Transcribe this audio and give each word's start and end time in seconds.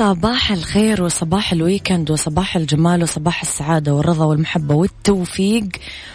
صباح 0.00 0.52
الخير 0.52 1.02
وصباح 1.02 1.52
ال 1.52 1.59
weekend 1.59 2.10
وصباح 2.10 2.56
الجمال 2.56 3.02
وصباح 3.02 3.42
السعادة 3.42 3.94
والرضا 3.94 4.24
والمحبة 4.24 4.74
والتوفيق. 4.74 5.64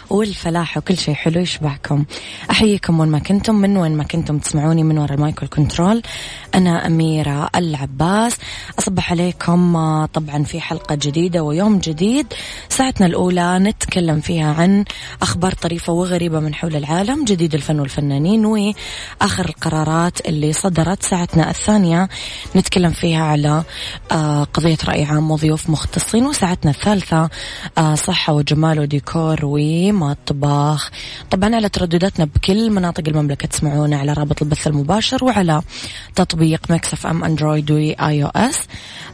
والفلاح 0.09 0.77
وكل 0.77 0.97
شيء 0.97 1.13
حلو 1.13 1.41
يشبهكم. 1.41 2.05
أحييكم 2.51 2.99
وين 2.99 3.09
ما 3.09 3.19
كنتم 3.19 3.55
من 3.55 3.77
وين 3.77 3.97
ما 3.97 4.03
كنتم 4.03 4.37
تسمعوني 4.37 4.83
من 4.83 4.97
وراء 4.97 5.13
المايك 5.13 5.41
وال 5.41 5.54
control 5.54 6.01
أنا 6.55 6.87
أميرة 6.87 7.49
العباس. 7.55 8.37
أصبح 8.79 9.11
عليكم 9.11 9.75
آه، 9.75 10.05
طبعا 10.05 10.43
في 10.43 10.61
حلقة 10.61 10.95
جديدة 10.95 11.43
ويوم 11.43 11.79
جديد. 11.79 12.33
ساعتنا 12.69 13.07
الأولى 13.07 13.59
نتكلم 13.59 14.19
فيها 14.19 14.53
عن 14.53 14.85
أخبار 15.21 15.51
طريفة 15.51 15.93
وغريبة 15.93 16.39
من 16.39 16.53
حول 16.55 16.75
العالم 16.75 17.25
جديد 17.25 17.53
الفن 17.53 17.79
والفنانين 17.79 18.45
وآخر 18.45 19.45
القرارات 19.45 20.27
اللي 20.27 20.53
صدرت 20.53 21.03
ساعتنا 21.03 21.49
الثانية. 21.49 22.09
نتكلم 22.55 22.91
فيها 22.91 23.23
على 23.23 23.63
آه، 24.11 24.43
قضية 24.43 24.77
رأي 24.87 25.03
عام 25.03 25.31
وضيوف 25.31 25.69
مختصين 25.69 26.25
وساعتنا 26.25 26.71
الثالثة 26.71 27.29
آه، 27.77 27.95
صحة 27.95 28.33
وجمال 28.33 28.79
وديكور 28.79 29.45
ومطبخ 29.95 30.91
طبعا 31.31 31.55
على 31.55 31.69
تردداتنا 31.69 32.25
بكل 32.25 32.69
مناطق 32.69 33.03
المملكة 33.07 33.47
تسمعونا 33.47 33.97
على 33.97 34.13
رابط 34.13 34.41
البث 34.41 34.67
المباشر 34.67 35.25
وعلى 35.25 35.61
تطبيق 36.15 36.71
Mix 36.71 37.07
FM 37.07 37.23
Android 37.23 37.71
و 37.71 38.23
iOS. 38.23 38.59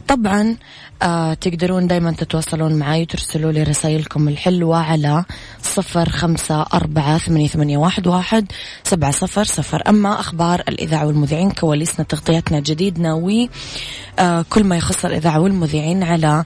طبعا 0.08 0.56
آه 1.02 1.34
تقدرون 1.34 1.86
دايما 1.86 2.12
تتواصلون 2.12 2.72
معي 2.74 3.02
وترسلوا 3.02 3.52
لي 3.52 3.62
رسائلكم 3.62 4.28
الحلوة 4.28 4.76
على 4.76 5.24
صفر 5.62 6.08
خمسة 6.08 6.62
أربعة 6.74 7.18
ثمانية, 7.18 7.48
ثمانية 7.48 7.78
واحد, 7.78 8.06
واحد 8.06 8.52
سبعة 8.84 9.10
صفر 9.10 9.44
صفر. 9.44 9.82
أما 9.88 10.20
أخبار 10.20 10.62
الإذاعة 10.68 11.06
والمذيعين 11.06 11.50
كواليسنا 11.50 12.04
تغطياتنا 12.04 12.60
جديدنا 12.60 13.14
و 13.14 13.46
آه 14.18 14.44
ما 14.56 14.76
يخص 14.76 15.04
الإذاعة 15.04 15.40
والمذيعين 15.40 16.02
على 16.02 16.44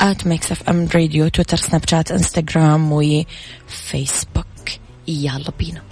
آت 0.00 0.26
ميكس 0.26 0.52
اف 0.52 0.62
ام 0.68 0.88
راديو 0.94 1.28
تويتر 1.28 1.56
سناب 1.56 1.82
شات 1.90 2.10
انستغرام 2.12 2.92
وفيسبوك 2.92 4.46
يلا 5.08 5.52
بينا 5.58 5.82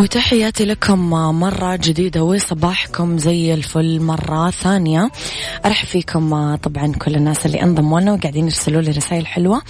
وتحياتي 0.00 0.64
لكم 0.64 1.10
مرة 1.40 1.76
جديدة 1.76 2.22
وصباحكم 2.22 3.18
زي 3.18 3.54
الفل 3.54 4.00
مرة 4.00 4.50
ثانية. 4.50 5.10
أرحب 5.64 5.86
فيكم 5.86 6.54
طبعا 6.54 6.92
كل 6.92 7.14
الناس 7.14 7.46
اللي 7.46 7.62
انضموا 7.62 8.00
لنا 8.00 8.12
وقاعدين 8.12 8.44
يرسلوا 8.44 8.82
لي 8.82 8.90
رسائل 8.90 9.26
حلوة. 9.26 9.62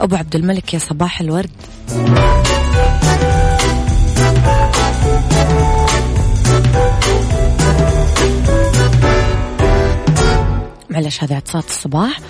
أبو 0.00 0.16
عبد 0.16 0.36
الملك 0.36 0.74
يا 0.74 0.78
صباح 0.78 1.20
الورد. 1.20 1.50
معلش 10.90 11.24
هذه 11.24 11.34
عطسات 11.34 11.64
الصباح. 11.64 12.20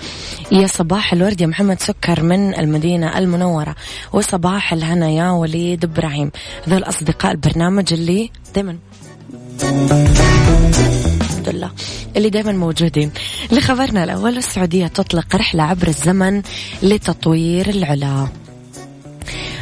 يا 0.51 0.67
صباح 0.67 1.13
الورد 1.13 1.41
يا 1.41 1.47
محمد 1.47 1.79
سكر 1.79 2.23
من 2.23 2.59
المدينة 2.59 3.17
المنورة 3.17 3.75
وصباح 4.13 4.73
الهنا 4.73 5.09
يا 5.09 5.31
وليد 5.31 5.83
إبراهيم. 5.83 6.31
هذول 6.67 6.83
أصدقاء 6.83 7.31
البرنامج 7.31 7.93
اللي 7.93 8.29
دايما 8.55 8.77
الحمد 11.21 11.49
لله 11.49 11.71
اللي 12.17 12.29
دائما 12.29 12.51
موجودين. 12.51 13.11
لخبرنا 13.51 14.03
الأول 14.03 14.37
السعودية 14.37 14.87
تطلق 14.87 15.35
رحلة 15.35 15.63
عبر 15.63 15.87
الزمن 15.87 16.41
لتطوير 16.83 17.69
العلا. 17.69 18.27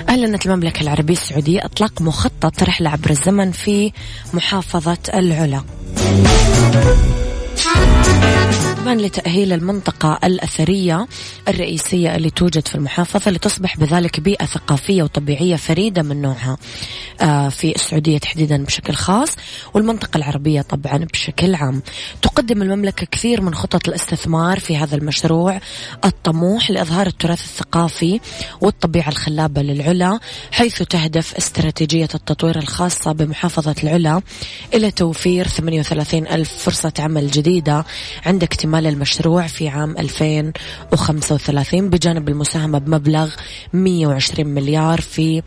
أعلنت 0.09 0.45
المملكة 0.45 0.81
العربية 0.81 1.13
السعودية 1.13 1.65
إطلاق 1.65 2.01
مخطط 2.01 2.63
رحلة 2.63 2.89
عبر 2.89 3.09
الزمن 3.09 3.51
في 3.51 3.91
محافظة 4.33 4.97
العلا. 5.13 5.63
طبعا 8.87 8.99
لتأهيل 8.99 9.53
المنطقة 9.53 10.19
الأثرية 10.23 11.07
الرئيسية 11.47 12.15
اللي 12.15 12.29
توجد 12.29 12.67
في 12.67 12.75
المحافظة 12.75 13.31
لتصبح 13.31 13.77
بذلك 13.77 14.19
بيئة 14.19 14.45
ثقافية 14.45 15.03
وطبيعية 15.03 15.55
فريدة 15.55 16.03
من 16.03 16.21
نوعها 16.21 16.57
آه، 17.21 17.49
في 17.49 17.75
السعودية 17.75 18.17
تحديدا 18.17 18.63
بشكل 18.63 18.93
خاص 18.93 19.35
والمنطقة 19.73 20.17
العربية 20.17 20.61
طبعا 20.61 20.97
بشكل 20.97 21.55
عام. 21.55 21.81
تقدم 22.21 22.61
المملكة 22.61 23.05
كثير 23.11 23.41
من 23.41 23.55
خطط 23.55 23.87
الاستثمار 23.87 24.59
في 24.59 24.77
هذا 24.77 24.95
المشروع 24.95 25.59
الطموح 26.05 26.71
لإظهار 26.71 27.07
التراث 27.07 27.43
الثقافي 27.43 28.19
والطبيعة 28.61 29.09
الخلابة 29.09 29.61
للعلا 29.61 30.19
حيث 30.51 30.81
تهدف 30.83 31.35
استراتيجية 31.35 32.09
التطوير 32.15 32.57
الخاصة 32.57 33.11
بمحافظة 33.11 33.75
العلا 33.83 34.21
إلى 34.73 34.91
توفير 34.91 35.47
38 35.47 36.27
ألف 36.27 36.53
فرصة 36.57 36.93
عمل 36.99 37.31
جديدة 37.31 37.85
عند 38.25 38.43
اكتمال 38.43 38.76
المشروع 38.85 39.47
في 39.47 39.69
عام 39.69 39.95
2035 39.97 41.89
بجانب 41.89 42.29
المساهمة 42.29 42.77
بمبلغ 42.79 43.33
120 43.73 44.47
مليار 44.47 45.01
في 45.01 45.41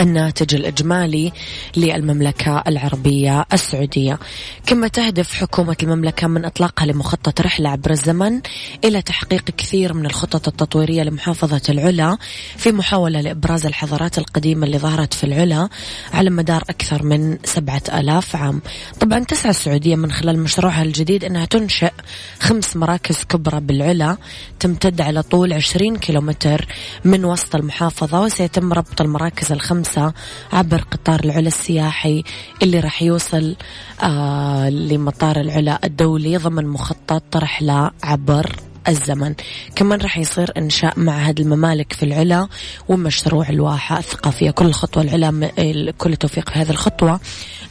الناتج 0.00 0.54
الإجمالي 0.54 1.32
للمملكة 1.76 2.62
العربية 2.66 3.44
السعودية. 3.52 4.18
كما 4.66 4.88
تهدف 4.88 5.34
حكومة 5.34 5.76
المملكة 5.82 6.26
من 6.26 6.44
إطلاقها 6.44 6.86
لمخطط 6.86 7.40
رحلة 7.40 7.68
عبر 7.68 7.90
الزمن 7.90 8.40
إلى 8.84 9.02
تحقيق 9.02 9.44
كثير 9.44 9.94
من 9.94 10.06
الخطط 10.06 10.48
التطويرية 10.48 11.02
لمحافظة 11.02 11.62
العلا 11.68 12.18
في 12.56 12.72
محاولة 12.72 13.20
لإبراز 13.20 13.66
الحضارات 13.66 14.18
القديمة 14.18 14.66
اللي 14.66 14.78
ظهرت 14.78 15.14
في 15.14 15.24
العلا 15.24 15.68
على 16.12 16.30
مدار 16.30 16.62
أكثر 16.70 17.02
من 17.02 17.38
سبعة 17.44 17.82
آلاف 17.94 18.36
عام. 18.36 18.62
طبعا 19.00 19.18
تسعى 19.18 19.50
السعودية 19.50 19.96
من 19.96 20.12
خلال 20.12 20.38
مشروعها 20.38 20.82
الجديد 20.82 21.24
أنها 21.24 21.44
تنشئ 21.44 21.92
خمس 22.40 22.76
مراكز 22.76 23.24
كبرى 23.24 23.60
بالعلا 23.60 24.16
تمتد 24.60 25.00
على 25.00 25.22
طول 25.22 25.52
20 25.52 25.96
كيلومتر 25.96 26.66
من 27.04 27.24
وسط 27.24 27.54
المحافظة 27.56 28.20
وسيتم 28.20 28.72
ربط 28.72 29.00
المراكز 29.00 29.52
الخمس 29.52 29.71
خمسة 29.72 30.12
عبر 30.52 30.80
قطار 30.90 31.20
العلا 31.24 31.48
السياحي 31.48 32.22
اللي 32.62 32.80
راح 32.80 33.02
يوصل 33.02 33.56
آه 34.02 34.68
لمطار 34.68 35.40
العلا 35.40 35.80
الدولي. 35.84 36.36
ضمن 36.36 36.66
مخطط 36.66 37.36
رحلة 37.36 37.90
عبر 38.02 38.56
الزمن. 38.88 39.34
كمان 39.76 40.00
راح 40.00 40.18
يصير 40.18 40.52
إنشاء 40.56 40.98
معهد 40.98 41.40
الممالك 41.40 41.92
في 41.92 42.02
العلا 42.02 42.48
ومشروع 42.88 43.48
الواحة 43.48 43.98
الثقافية. 43.98 44.50
كل 44.50 44.72
خطوة 44.72 45.02
العلا 45.02 45.50
كل 45.98 46.12
التوفيق 46.12 46.50
في 46.50 46.58
هذه 46.58 46.70
الخطوة. 46.70 47.20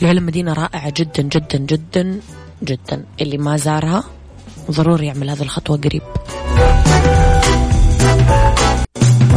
العلا 0.01 0.21
مدينة 0.21 0.53
رائعة 0.53 0.93
جدا 0.97 1.23
جدا 1.23 1.57
جدا 1.57 2.19
جدا. 2.63 3.05
اللي 3.21 3.37
ما 3.37 3.57
زارها 3.57 4.03
ضروري 4.71 5.07
يعمل 5.07 5.29
هذه 5.29 5.41
الخطوة 5.41 5.77
قريب. 5.77 6.01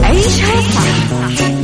عيشها 0.02 0.60
صح. 0.60 1.23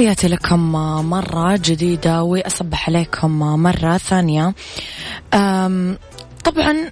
تحياتي 0.00 0.28
لكم 0.28 0.72
مرة 1.10 1.56
جديدة 1.56 2.22
وأصبح 2.22 2.88
عليكم 2.88 3.38
مرة 3.38 3.96
ثانية. 3.96 4.54
طبعا 6.44 6.90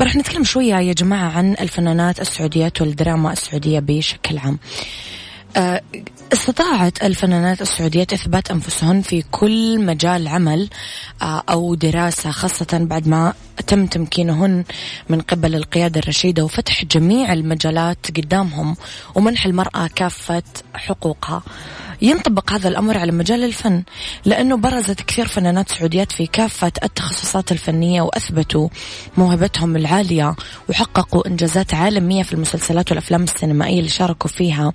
راح 0.00 0.16
نتكلم 0.16 0.44
شوية 0.44 0.74
يا 0.74 0.92
جماعة 0.92 1.30
عن 1.30 1.52
الفنانات 1.60 2.20
السعوديات 2.20 2.80
والدراما 2.80 3.32
السعودية 3.32 3.80
بشكل 3.80 4.38
عام. 4.38 4.58
أه، 5.56 5.82
استطاعت 6.32 7.02
الفنانات 7.02 7.62
السعوديات 7.62 8.12
إثبات 8.12 8.50
أنفسهن 8.50 9.02
في 9.02 9.22
كل 9.30 9.80
مجال 9.80 10.28
عمل 10.28 10.68
أه، 11.22 11.42
أو 11.50 11.74
دراسة 11.74 12.30
خاصة 12.30 12.66
بعد 12.72 13.08
ما 13.08 13.34
تم 13.66 13.86
تمكينهن 13.86 14.64
من 15.08 15.20
قبل 15.20 15.54
القيادة 15.54 16.00
الرشيدة 16.00 16.44
وفتح 16.44 16.84
جميع 16.84 17.32
المجالات 17.32 17.98
قدامهم 18.16 18.76
ومنح 19.14 19.46
المرأة 19.46 19.86
كافة 19.94 20.42
حقوقها. 20.74 21.42
ينطبق 22.02 22.52
هذا 22.52 22.68
الأمر 22.68 22.98
على 22.98 23.12
مجال 23.12 23.44
الفن 23.44 23.82
لأنه 24.24 24.56
برزت 24.56 25.02
كثير 25.02 25.26
فنانات 25.26 25.68
سعوديات 25.68 26.12
في 26.12 26.26
كافة 26.26 26.72
التخصصات 26.82 27.52
الفنية 27.52 28.02
وأثبتوا 28.02 28.68
موهبتهم 29.16 29.76
العالية 29.76 30.34
وحققوا 30.68 31.28
إنجازات 31.28 31.74
عالمية 31.74 32.22
في 32.22 32.32
المسلسلات 32.32 32.90
والأفلام 32.90 33.22
السينمائية 33.22 33.78
اللي 33.78 33.90
شاركوا 33.90 34.30
فيها 34.30 34.72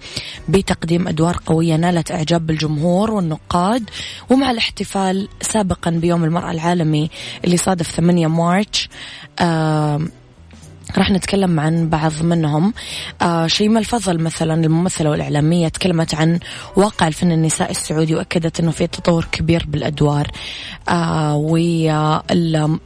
بتقديم 0.49 1.07
أدوار 1.07 1.39
قوية 1.45 1.75
نالت 1.75 2.11
إعجاب 2.11 2.49
الجمهور 2.49 3.11
والنقاد. 3.11 3.89
ومع 4.29 4.51
الاحتفال 4.51 5.27
سابقا 5.41 5.91
بيوم 5.91 6.23
المرأة 6.23 6.51
العالمي 6.51 7.09
اللي 7.45 7.57
صادف 7.57 7.91
8 7.91 8.27
مارش 8.27 8.89
آه 9.39 10.01
راح 10.97 11.11
نتكلم 11.11 11.59
عن 11.59 11.89
بعض 11.89 12.21
منهم. 12.21 12.73
آه 13.21 13.47
شيماء 13.47 13.79
الفضل 13.79 14.19
مثلا 14.19 14.53
الممثلة 14.53 15.09
والإعلامية 15.09 15.67
تكلمت 15.67 16.15
عن 16.15 16.39
واقع 16.75 17.07
الفن 17.07 17.31
النسائي 17.31 17.71
السعودي 17.71 18.15
وأكدت 18.15 18.59
أنه 18.59 18.71
في 18.71 18.87
تطور 18.87 19.27
كبير 19.31 19.65
بالأدوار. 19.67 20.27
آه 20.89 21.35
وكمان 21.35 22.79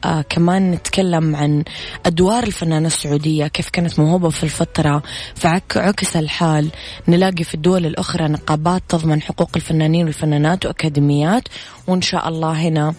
آه 0.71 0.75
نتكلم 0.75 1.35
عن 1.35 1.63
أدوار 2.05 2.43
الفنانة 2.43 2.87
السعودية 2.87 3.47
كيف 3.47 3.69
كانت 3.69 3.99
موهوبة 3.99 4.29
في 4.29 4.43
الفترة 4.43 5.03
فعكس 5.35 6.15
الحال 6.15 6.69
نلاقي 7.07 7.43
في 7.43 7.55
الدول 7.55 7.85
الأخرى 7.85 8.27
نقابات 8.27 8.83
تضمن 8.89 9.21
حقوق 9.21 9.49
الفنانين 9.55 10.05
والفنانات 10.05 10.65
وأكاديميات 10.65 11.43
وإن 11.87 12.01
شاء 12.01 12.27
الله 12.27 12.51
هنا. 12.51 12.93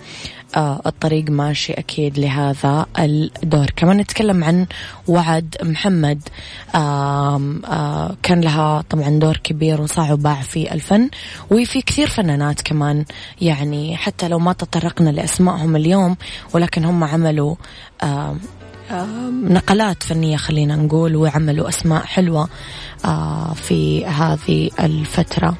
الطريق 0.56 1.30
ماشي 1.30 1.72
أكيد 1.72 2.18
لهذا 2.18 2.86
الدور. 2.98 3.66
كمان 3.76 3.96
نتكلم 3.96 4.44
عن 4.44 4.66
وعد 5.08 5.56
محمد. 5.62 6.20
آه 6.74 7.40
آه 7.64 8.16
كان 8.22 8.40
لها 8.40 8.84
طبعا 8.90 9.08
دور 9.18 9.36
كبير 9.36 9.80
وصاع 9.80 10.12
وباع 10.12 10.40
في 10.40 10.72
الفن 10.74 11.10
وفي 11.50 11.82
كثير 11.82 12.06
فنانات 12.06 12.60
كمان. 12.60 13.04
يعني 13.40 13.96
حتى 13.96 14.28
لو 14.28 14.38
ما 14.38 14.52
تطرقنا 14.52 15.10
لأسمائهم 15.10 15.76
اليوم 15.76 16.16
ولكن 16.54 16.84
هم 16.84 17.04
عملوا 17.04 17.54
آه 18.02 18.36
نقلات 19.30 20.02
فنية 20.02 20.36
خلينا 20.36 20.76
نقول 20.76 21.16
وعملوا 21.16 21.68
أسماء 21.68 22.02
حلوة 22.04 22.48
آه، 23.04 23.52
في 23.54 24.06
هذه 24.06 24.70
الفترة. 24.80 25.56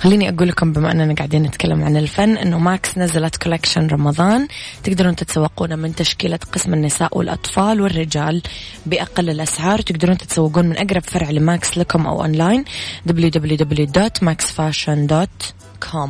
خليني 0.00 0.28
أقول 0.28 0.48
لكم 0.48 0.72
بما 0.72 0.92
أننا 0.92 1.14
قاعدين 1.14 1.42
نتكلم 1.42 1.84
عن 1.84 1.96
الفن 1.96 2.36
أنه 2.36 2.58
ماكس 2.58 2.98
نزلت 2.98 3.36
collection 3.36 3.86
رمضان. 3.86 4.48
تقدرون 4.84 5.16
تتسوقون 5.16 5.78
من 5.78 5.94
تشكيلة 5.94 6.38
قسم 6.52 6.74
النساء 6.74 7.18
والأطفال 7.18 7.80
والرجال 7.80 8.42
بأقل 8.86 9.30
الأسعار. 9.30 9.80
تقدرون 9.80 10.18
تتسوقون 10.18 10.66
من 10.66 10.76
أقرب 10.76 11.02
فرع 11.02 11.30
لماكس 11.30 11.78
لكم 11.78 12.06
أو 12.06 12.22
online 12.22 12.64
www.maxfashion.com 13.08 16.08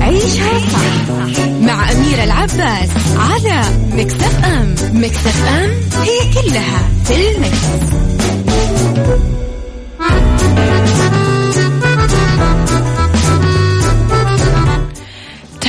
عيشها 0.00 0.58
صح 0.58 1.08
مع 1.60 1.92
أميرة 1.92 2.24
العباس 2.24 2.90
على 3.16 3.62
Mix 3.92 4.44
FM 4.44 4.74
Mix 4.92 5.48
FM 5.48 5.70
هي 6.02 6.18
كلها 6.34 6.88
في 7.04 7.14
ال 7.36 7.47
mix. 7.47 7.92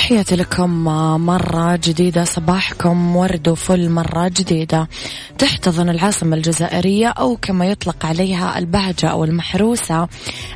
تحياتي 0.03 0.35
لكم 0.35 0.83
مرة 1.25 1.75
جديدة 1.75 2.23
صباحكم 2.23 3.15
ورد 3.15 3.47
وفل 3.47 3.89
مرة 3.89 4.27
جديدة. 4.27 4.87
تحتضن 5.37 5.89
العاصمة 5.89 6.35
الجزائرية 6.35 7.07
أو 7.07 7.37
كما 7.41 7.65
يطلق 7.65 8.05
عليها 8.05 8.57
البهجة 8.57 9.07
أو 9.07 9.23
المحروسة. 9.23 10.07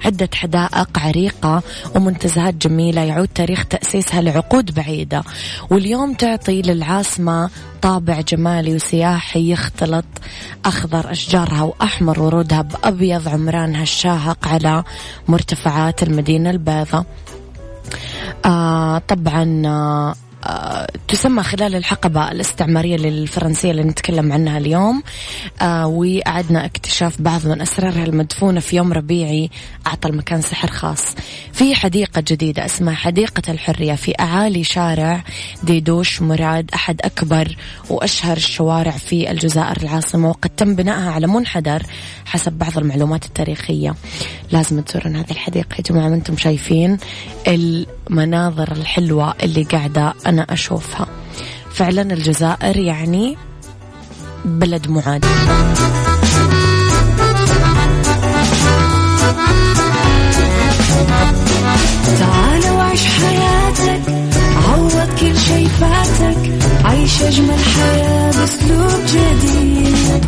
عدة 0.05 0.29
حدائق 0.33 0.99
عريقة 0.99 1.63
ومنتزهات 1.95 2.53
جميلة. 2.53 3.01
يعود 3.01 3.27
تاريخ 3.27 3.65
تأسيسها 3.65 4.21
لعقود 4.21 4.73
بعيدة. 4.73 5.23
واليوم 5.69 6.13
تعطي 6.13 6.61
للعاصمة 6.61 7.49
طابع 7.81 8.21
جمالي 8.21 8.75
وسياحي 8.75 9.51
يختلط 9.51 10.05
أخضر 10.65 11.11
أشجارها 11.11 11.61
وأحمر 11.61 12.19
ورودها 12.19 12.61
بأبيض 12.61 13.27
عمرانها 13.27 13.83
الشاهق 13.83 14.47
على 14.47 14.83
مرتفعات 15.27 16.03
المدينة 16.03 16.49
البيضاء. 16.49 17.05
آه 18.47 18.97
طبعا 19.07 19.61
آه 19.65 20.15
تسمى 21.07 21.43
خلال 21.43 21.75
الحقبة 21.75 22.31
الاستعمارية 22.31 22.97
للفرنسية 22.97 23.71
اللي 23.71 23.83
نتكلم 23.83 24.31
عنها 24.33 24.57
اليوم. 24.57 25.03
آه 25.61 25.87
وأعدنا 25.87 26.65
اكتشاف 26.65 27.21
بعض 27.21 27.47
من 27.47 27.61
أسرارها 27.61 28.03
المدفونة 28.03 28.59
في 28.59 28.75
يوم 28.75 28.93
ربيعي 28.93 29.49
أعطى 29.87 30.09
المكان 30.09 30.41
سحر 30.41 30.71
خاص. 30.71 31.15
في 31.53 31.75
حديقة 31.75 32.23
جديدة 32.27 32.65
اسمها 32.65 32.95
حديقة 32.95 33.51
الحرية 33.51 33.93
في 33.93 34.13
أعالي 34.19 34.63
شارع 34.63 35.23
ديدوش 35.63 36.21
مراد 36.21 36.71
أحد 36.73 37.01
أكبر 37.01 37.55
وأشهر 37.89 38.37
الشوارع 38.37 38.91
في 38.91 39.31
الجزائر 39.31 39.77
العاصمة 39.83 40.29
وقد 40.29 40.49
تم 40.49 40.75
بنائها 40.75 41.11
على 41.11 41.27
منحدر 41.27 41.83
حسب 42.25 42.51
بعض 42.53 42.77
المعلومات 42.77 43.25
التاريخية. 43.25 43.95
لازم 44.51 44.81
تزورون 44.81 45.15
هذه 45.15 45.31
الحديقة 45.31 45.75
يا 45.77 45.83
جماعة 45.83 46.09
ما 46.09 46.15
أنتم 46.15 46.37
شايفين 46.37 46.97
المناظر 47.47 48.71
الحلوة 48.71 49.33
اللي 49.43 49.63
قاعدة. 49.63 50.13
أنا 50.25 50.53
أشوفها. 50.57 51.07
فعلا 51.73 52.01
الجزائر 52.01 52.77
يعني 52.77 53.37
بلد 54.45 54.89
معاد 54.89 55.25
تعال 62.19 62.71
وعيش 62.73 63.05
حياتك 63.05 64.01
عوض 64.69 65.09
كل 65.19 65.37
شي 65.37 65.65
فاتك 65.65 66.37
عيش 66.85 67.21
أجمل 67.21 67.59
حياة 67.75 68.31
بأسلوب 68.31 69.01
جديد. 69.07 70.25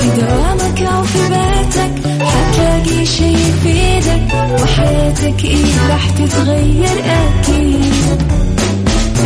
في 0.00 0.20
دوامك 0.20 0.82
أو 0.82 1.02
في 1.02 1.18
بيتك 1.28 2.08
حتلاقي 2.24 3.06
شي 3.06 3.32
يفيدك 3.32 4.34
وحياتك 4.62 5.44
إيه 5.44 5.88
راح 5.90 6.10
تتغير 6.10 7.04
أكيد. 7.04 8.22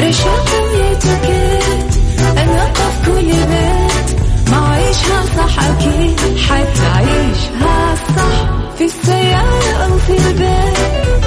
رشاق 0.08 0.48
ويتوكيت 0.72 1.94
في 1.94 3.06
كل 3.06 3.26
بيت 3.26 4.20
ما 4.50 4.68
عيشها 4.68 5.24
صح 5.36 5.64
أكيد 5.64 6.38
حتعيشها 6.38 7.94
صح 8.16 8.50
في 8.78 8.84
السيارة 8.84 9.84
أو 9.84 9.98
في 9.98 10.16
البيت 10.16 10.78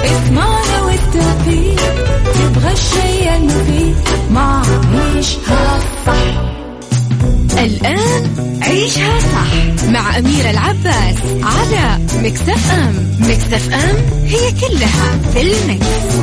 اسمعنا 0.04 0.82
والتوفيق 0.82 1.80
تبغى 2.34 2.72
الشيء 2.72 3.36
المفيد 3.36 3.96
ما 4.30 4.62
عيشها 4.94 5.80
صح 6.06 6.48
الآن 7.58 8.58
عيشها 8.62 9.18
صح 9.20 9.84
مع 9.88 10.18
أميرة 10.18 10.50
العباس 10.50 11.16
على 11.42 11.98
مكتف 12.22 12.72
أم 12.72 13.16
مكتف 13.20 13.72
أم 13.74 13.96
هي 14.26 14.52
كلها 14.52 15.18
في 15.32 15.40
المكس. 15.40 16.18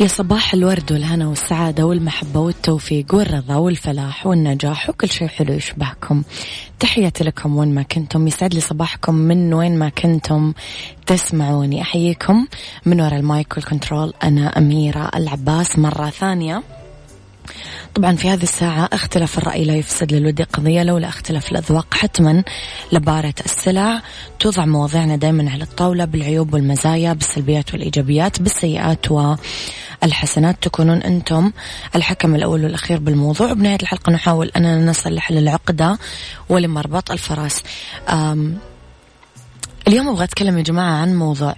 يا 0.00 0.06
صباح 0.06 0.54
الورد 0.54 0.92
والهنا 0.92 1.28
والسعادة 1.28 1.86
والمحبة 1.86 2.40
والتوفيق 2.40 3.14
والرضا 3.14 3.54
والفلاح 3.56 4.26
والنجاح 4.26 4.90
وكل 4.90 5.10
شيء 5.10 5.28
حلو 5.28 5.54
يشبهكم. 5.54 6.22
تحياتي 6.78 7.24
لكم 7.24 7.56
وين 7.56 7.74
ما 7.74 7.82
كنتم. 7.82 8.26
يسعد 8.26 8.54
لي 8.54 8.60
صباحكم 8.60 9.14
من 9.14 9.54
وين 9.54 9.78
ما 9.78 9.88
كنتم 9.88 10.52
تسمعوني. 11.06 11.82
أحييكم 11.82 12.46
من 12.86 13.00
وراء 13.00 13.16
المايك 13.16 13.56
وال 13.56 13.68
control. 13.68 14.14
أنا 14.22 14.58
أميرة 14.58 15.10
العباس 15.14 15.78
مرة 15.78 16.10
ثانية. 16.10 16.62
طبعا 17.94 18.16
في 18.16 18.28
هذه 18.28 18.42
الساعة 18.42 18.88
اختلاف 18.92 19.38
الرأي 19.38 19.64
لا 19.64 19.74
يفسد 19.76 20.12
للود 20.12 20.42
قضية 20.42 20.82
لولا 20.82 21.08
اختلاف 21.08 21.52
الأذواق 21.52 21.94
حتما 21.94 22.44
لبارت 22.92 23.34
السلع 23.44 24.02
توضع 24.38 24.64
مواضيعنا 24.64 25.16
دائما 25.16 25.50
على 25.50 25.64
الطاولة 25.64 26.04
بالعيوب 26.04 26.54
والمزايا 26.54 27.12
بالسلبيات 27.12 27.72
والإيجابيات 27.72 28.42
بالسيئات 28.42 29.10
و 29.10 29.34
الحسنات 30.04 30.62
تكونون 30.62 31.02
أنتم 31.02 31.52
الحكم 31.94 32.34
الأول 32.34 32.64
والأخير 32.64 32.98
بالموضوع. 32.98 33.50
وبنهاية 33.50 33.78
الحلقة 33.82 34.12
نحاول 34.12 34.50
أننا 34.56 34.90
نصلح 34.90 35.32
للعقدة 35.32 35.98
ولمربط 36.48 37.10
الفرس 37.10 37.62
اليوم 39.88 40.08
أبغى 40.08 40.24
أتكلم 40.24 40.58
يا 40.58 40.62
جماعة 40.62 40.92
عن 40.92 41.14
موضوع. 41.16 41.54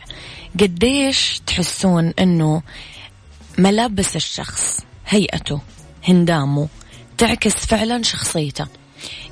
قديش 0.61 1.43
تحسون 1.47 2.13
أنه 2.19 2.63
ملابس 3.59 4.17
الشخص 4.17 4.81
هيئته 5.07 5.61
هندامه 6.09 6.69
تعكس 7.19 7.55
فعلا 7.55 8.03
شخصيته؟ 8.03 8.67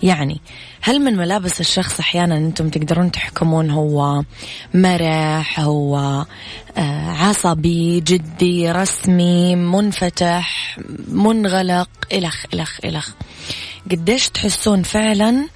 يعني 0.03 0.41
هل 0.83 1.01
من 1.01 1.17
ملابس 1.17 1.61
الشخص 1.61 2.01
أحيانا 2.01 2.37
أنتم 2.37 2.69
تقدرون 2.69 3.13
تحكمون 3.13 3.71
هو 3.71 4.23
مرح 4.75 5.61
هو 5.61 5.97
آه، 6.77 7.11
عصبي 7.11 8.01
جدي 8.01 8.73
رسمي 8.73 9.57
منفتح 9.57 10.79
منغلق 11.09 11.89
إلخ 12.13 12.45
إلخ 12.55 12.79
إلخ. 12.85 13.11
قديش 13.91 14.29
تحسون 14.29 14.83
فعلا 14.83 15.49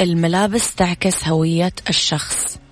الملابس 0.00 0.74
تعكس 0.74 1.28
هوية 1.28 1.72
الشخص؟ 1.88 2.63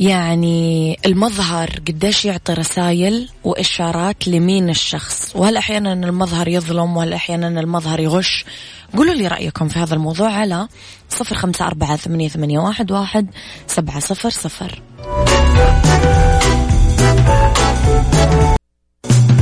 يعني 0.00 0.98
المظهر 1.06 1.70
قديش 1.88 2.24
يعطي 2.24 2.52
رسائل 2.52 3.28
وإشارات 3.44 4.28
لمين 4.28 4.70
الشخص. 4.70 5.32
وهل 5.34 5.56
أحيانا 5.56 5.92
المظهر 5.92 6.48
يظلم 6.48 6.96
وهل 6.96 7.12
أحيانا 7.12 7.60
المظهر 7.60 8.00
يغش؟ 8.00 8.44
قولوا 8.96 9.14
لي 9.14 9.28
رأيكم 9.28 9.68
في 9.68 9.78
هذا 9.78 9.94
الموضوع 9.94 10.30
على 10.32 10.68
صفر 11.08 11.34
خمسة 11.34 11.66
أربعة 11.66 11.96
ثمانية, 11.96 12.28
ثمانية 12.28 12.58
واحد, 12.58 12.92
واحد 12.92 13.26
سبعة 13.66 14.00
صفر 14.00 14.30
صفر. 14.30 14.82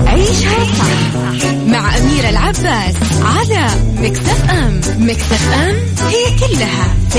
عيشها 0.07 0.65
صح 0.65 1.53
مع 1.67 1.99
أميرة 1.99 2.29
العباس 2.29 2.97
على 3.23 3.67
مكتف 3.99 4.50
أم. 4.50 4.81
مكتف 4.99 5.53
أم 5.53 5.77
هي 6.09 6.38
كلها 6.38 6.95
في 7.11 7.19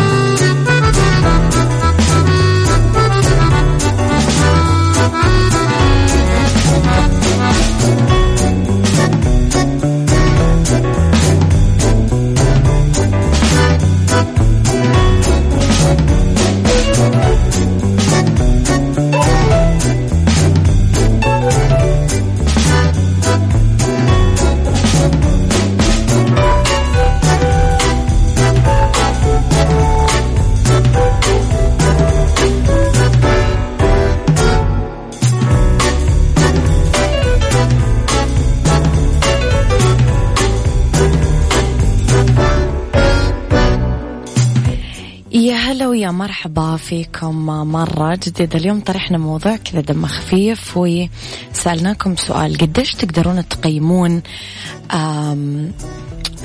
المكس. 45.81 45.91
ويا 45.91 46.11
مرحبا 46.11 46.77
فيكم 46.77 47.45
مرة 47.45 48.19
جديدة 48.23 48.59
اليوم 48.59 48.79
طرحنا 48.79 49.17
موضوع 49.17 49.55
كذا 49.55 49.81
دمه 49.81 50.07
خفيف 50.07 50.77
وسألناكم 50.77 52.15
سؤال 52.15 52.57
قديش 52.57 52.95
تقدرون 52.95 53.47
تقيمون 53.47 54.21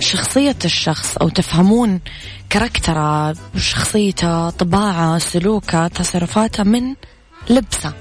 شخصية 0.01 0.57
الشخص 0.65 1.17
أو 1.17 1.29
تفهمون 1.29 2.01
كاركتره 2.51 3.37
شخصيته 3.57 4.51
طباعه 4.51 5.19
سلوكه 5.19 5.89
تصرفاته 5.89 6.65
من 6.65 6.95
لبسه 7.51 7.93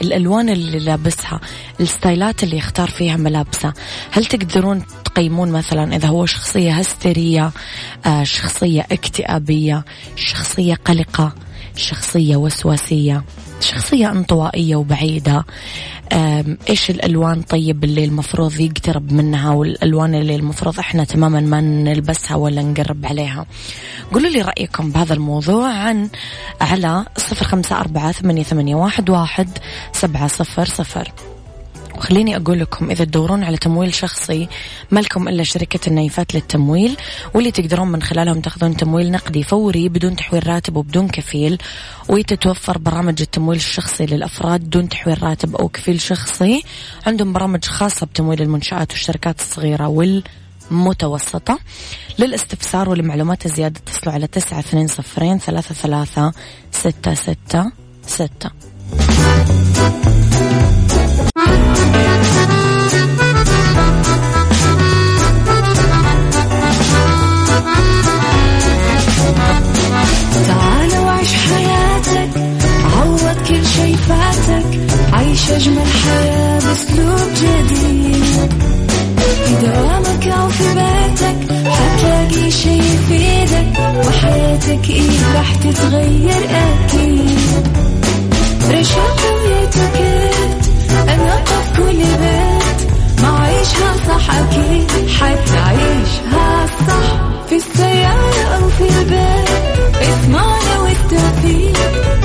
الألوان 0.00 0.48
اللي 0.48 0.78
لابسها 0.78 1.40
الستايلات 1.80 2.42
اللي 2.42 2.56
يختار 2.56 2.88
فيها 2.90 3.16
ملابسه. 3.16 3.72
هل 4.10 4.24
تقدرون 4.24 4.82
تقيمون 5.04 5.52
مثلا 5.52 5.96
إذا 5.96 6.08
هو 6.08 6.26
شخصية 6.26 6.72
هستيرية 6.72 7.50
آه، 8.06 8.24
شخصية 8.24 8.86
اكتئابية 8.92 9.84
شخصية 10.16 10.74
قلقة 10.74 11.32
شخصية 11.76 12.36
وسواسية 12.36 13.24
شخصية 13.60 14.10
انطوائية 14.10 14.76
وبعيدة؟ 14.76 15.44
إيش 16.68 16.90
الألوان؟ 16.90 17.42
طيب 17.42 17.84
اللي 17.84 18.04
المفروض 18.04 18.60
يقترب 18.60 19.12
منها 19.12 19.50
والألوان 19.50 20.14
اللي 20.14 20.36
المفروض 20.36 20.78
إحنا 20.78 21.04
تماما 21.04 21.40
ما 21.40 21.60
نلبسها 21.60 22.36
ولا 22.36 22.62
نقرب 22.62 23.06
عليها. 23.06 23.46
قولوا 24.12 24.30
لي 24.30 24.42
رأيكم 24.42 24.90
بهذا 24.90 25.14
الموضوع 25.14 25.72
عن 25.72 26.08
على 26.60 27.04
صفر 27.16 27.44
خمسة 27.44 27.80
أربعة 27.80 28.12
ثمانية, 28.12 28.42
ثمانية 28.42 28.74
واحد, 28.74 29.10
واحد 29.10 29.48
سبعة 29.92 30.26
صفر 30.26 30.64
صفر. 30.64 31.12
وخليني 31.96 32.36
أقول 32.36 32.60
لكم 32.60 32.90
إذا 32.90 33.04
تدورون 33.04 33.44
على 33.44 33.56
تمويل 33.56 33.94
شخصي 33.94 34.48
ما 34.90 35.00
لكم 35.00 35.28
إلا 35.28 35.42
شركة 35.42 35.88
النايفات 35.88 36.34
للتمويل 36.34 36.96
واللي 37.34 37.50
تقدرون 37.50 37.88
من 37.92 38.02
خلالهم 38.02 38.40
تاخذون 38.40 38.76
تمويل 38.76 39.10
نقدي 39.10 39.42
فوري 39.42 39.88
بدون 39.88 40.16
تحويل 40.16 40.46
راتب 40.46 40.76
وبدون 40.76 41.08
كفيل 41.08 41.58
وتتوفر 42.08 42.78
برامج 42.78 43.22
التمويل 43.22 43.58
الشخصي 43.58 44.06
للأفراد 44.06 44.70
دون 44.70 44.88
تحويل 44.88 45.22
راتب 45.22 45.56
أو 45.56 45.68
كفيل 45.68 46.00
شخصي. 46.00 46.62
عندهم 47.06 47.32
برامج 47.32 47.64
خاصة 47.64 48.06
بتمويل 48.06 48.42
المنشآت 48.42 48.92
والشركات 48.92 49.40
الصغيرة 49.40 49.88
وال 49.88 50.22
متوسطة 50.70 51.58
للاستفسار 52.18 52.88
والمعلومات 52.88 53.46
الزيادة 53.46 53.80
اتصلوا 53.80 54.14
على 54.14 54.26
تسعة 54.26 54.58
اثنين 54.58 54.86
صفرين 54.86 55.38
ثلاثة 55.38 55.74
ثلاثة 55.74 56.32
ستة 56.72 57.14
ستة 57.14 57.72
ستة. 58.06 58.50
تعال 70.48 70.98
وعيش 71.06 71.32
حياتك 71.34 72.30
عوض 72.96 73.36
كل 73.48 73.66
شي 73.66 73.94
فاتك 73.96 74.66
عيش 75.12 75.50
أجمل 75.50 75.86
حياة 76.04 76.58
بأسلوب 76.60 77.30
جديد. 77.36 78.24
في 79.46 79.66
دوامك 79.66 80.26
أو 80.28 80.48
في 80.48 80.64
بيتك 80.74 81.52
حتلاقي 81.70 82.50
شي 82.50 82.78
يفيدك 82.78 83.78
وحياتك 84.06 84.90
إيه 84.90 85.34
راح 85.36 85.54
تتغير 85.54 86.48
أكيد. 86.50 87.38
رشاق 88.70 89.20
ويتوكيت 89.34 90.33
أنا 91.02 91.44
في 91.44 91.76
كل 91.82 91.96
بيت 91.98 92.92
ما 93.22 93.38
عيشها 93.40 93.94
صح 94.08 94.34
أكيد 94.34 95.08
حتعيشها 95.08 96.66
صح 96.88 97.20
في 97.48 97.56
السيارة 97.56 98.42
أو 98.56 98.68
في 98.68 98.98
البيت. 98.98 99.48
اسمعنا 100.02 100.80
والتوفيق 100.80 101.78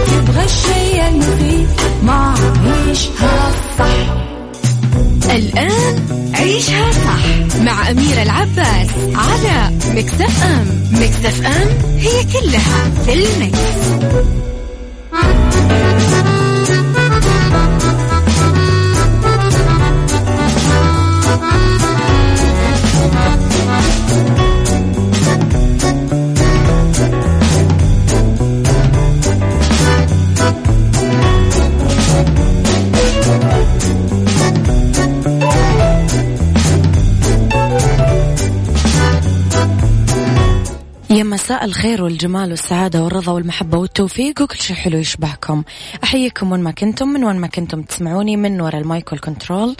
تبغى 0.07 0.43
الشيء 0.45 1.07
المفيد 1.07 1.67
ما 2.03 2.35
عيشها 2.65 3.51
صح. 3.79 4.15
الآن 5.35 5.95
عيشها 6.35 6.91
صح 6.91 7.59
مع 7.61 7.89
أميرة 7.91 8.21
العباس 8.21 8.87
على 9.15 9.71
مكتف 9.95 10.43
أم. 10.43 10.67
مكتف 10.91 11.45
أم 11.45 11.67
هي 11.99 12.23
كلها 12.23 12.89
في 13.05 13.13
المكس. 13.13 13.59
الخير 41.63 42.03
والجمال 42.03 42.49
والسعادة 42.49 43.03
والرضا 43.03 43.31
والمحبة 43.31 43.77
والتوفيق 43.77 44.41
وكل 44.41 44.57
شيء 44.59 44.75
حلو 44.75 44.97
يشبهكم. 44.97 45.63
أحييكم 46.03 46.51
وين 46.51 46.61
ما 46.61 46.71
كنتم 46.71 47.07
من 47.07 47.23
وين 47.23 47.35
ما 47.35 47.47
كنتم 47.47 47.81
تسمعوني 47.81 48.37
من 48.37 48.61
وراء 48.61 48.81
المايك 48.81 49.11
وال 49.11 49.24
control. 49.24 49.75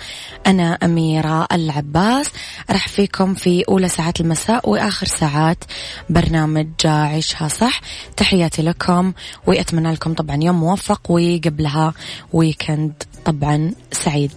أنا 0.48 0.74
أميرة 0.83 1.48
العباس 1.51 2.31
أرحب 2.71 2.88
فيكم 2.88 3.33
في 3.33 3.63
أولى 3.69 3.89
ساعات 3.89 4.21
المساء 4.21 4.69
وآخر 4.69 5.07
ساعات 5.07 5.63
برنامج 6.09 6.67
عيشها 6.86 7.48
صح. 7.48 7.81
تحياتي 8.17 8.62
لكم 8.62 9.13
وأتمنى 9.48 9.91
لكم 9.91 10.13
طبعا 10.13 10.39
يوم 10.43 10.59
موفق 10.59 11.12
وقبلها 11.12 11.93
weekend 12.33 13.03
طبعا 13.25 13.71
سعيد. 13.91 14.31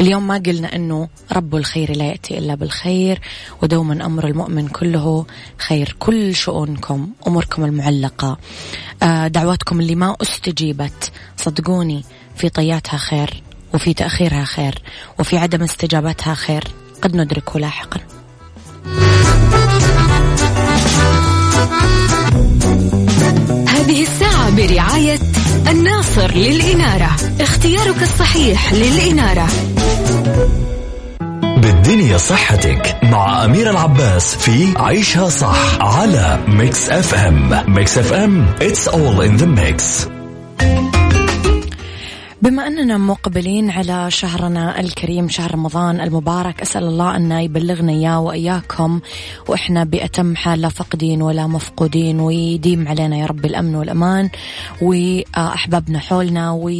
اليوم 0.00 0.26
ما 0.26 0.42
قلنا 0.46 0.76
أنه 0.76 1.08
رب 1.32 1.56
الخير 1.56 1.96
لا 1.96 2.04
يأتي 2.04 2.38
إلا 2.38 2.54
بالخير 2.54 3.20
ودوما 3.62 4.06
أمر 4.06 4.26
المؤمن 4.26 4.68
كله 4.68 5.26
خير. 5.58 5.96
كل 5.98 6.34
شؤونكم 6.34 6.85
أموركم 7.26 7.64
المعلقة. 7.64 8.38
آه، 9.02 9.26
دعواتكم 9.26 9.80
اللي 9.80 9.94
ما 9.94 10.16
استجيبت. 10.22 11.12
صدقوني 11.36 12.04
في 12.36 12.48
طياتها 12.48 12.96
خير 12.96 13.42
وفي 13.74 13.94
تأخيرها 13.94 14.44
خير 14.44 14.82
وفي 15.18 15.38
عدم 15.38 15.62
استجابتها 15.62 16.34
خير. 16.34 16.64
قد 17.02 17.16
ندركه 17.16 17.60
لاحقا. 17.60 18.00
هذه 23.68 24.02
الساعة 24.02 24.56
برعاية 24.56 25.18
الناصر 25.68 26.34
للإنارة. 26.34 27.16
اختيارك 27.40 28.02
الصحيح 28.02 28.72
للإنارة. 28.72 29.48
بالدنيا 31.66 32.18
صحتك 32.18 32.96
مع 33.02 33.44
أميرة 33.44 33.70
العباس 33.70 34.36
في 34.36 34.74
عيشها 34.76 35.28
صح 35.28 35.78
على 35.80 36.38
Mix 36.48 36.90
FM 36.90 37.74
Mix 37.74 37.98
FM 37.98 38.46
it's 38.60 38.88
all 38.88 39.20
in 39.20 39.42
the 39.42 39.46
mix. 39.46 40.06
بما 42.42 42.66
أننا 42.66 42.98
مقبلين 42.98 43.70
على 43.70 44.10
شهرنا 44.10 44.80
الكريم 44.80 45.28
شهر 45.28 45.54
رمضان 45.54 46.00
المبارك 46.00 46.60
أسأل 46.60 46.84
الله 46.84 47.16
أن 47.16 47.32
يبلغنا 47.32 47.92
إياه 47.92 48.20
وإياكم 48.20 49.00
وإحنا 49.48 49.84
بأتم 49.84 50.36
حال 50.36 50.60
لا 50.60 50.68
فقدين 50.68 51.22
ولا 51.22 51.46
مفقودين 51.46 52.20
ويديم 52.20 52.88
علينا 52.88 53.16
يا 53.16 53.26
رب 53.26 53.44
الأمن 53.44 53.74
والأمان 53.74 54.30
وأحبابنا 54.82 55.98
حولنا 55.98 56.50
و 56.50 56.70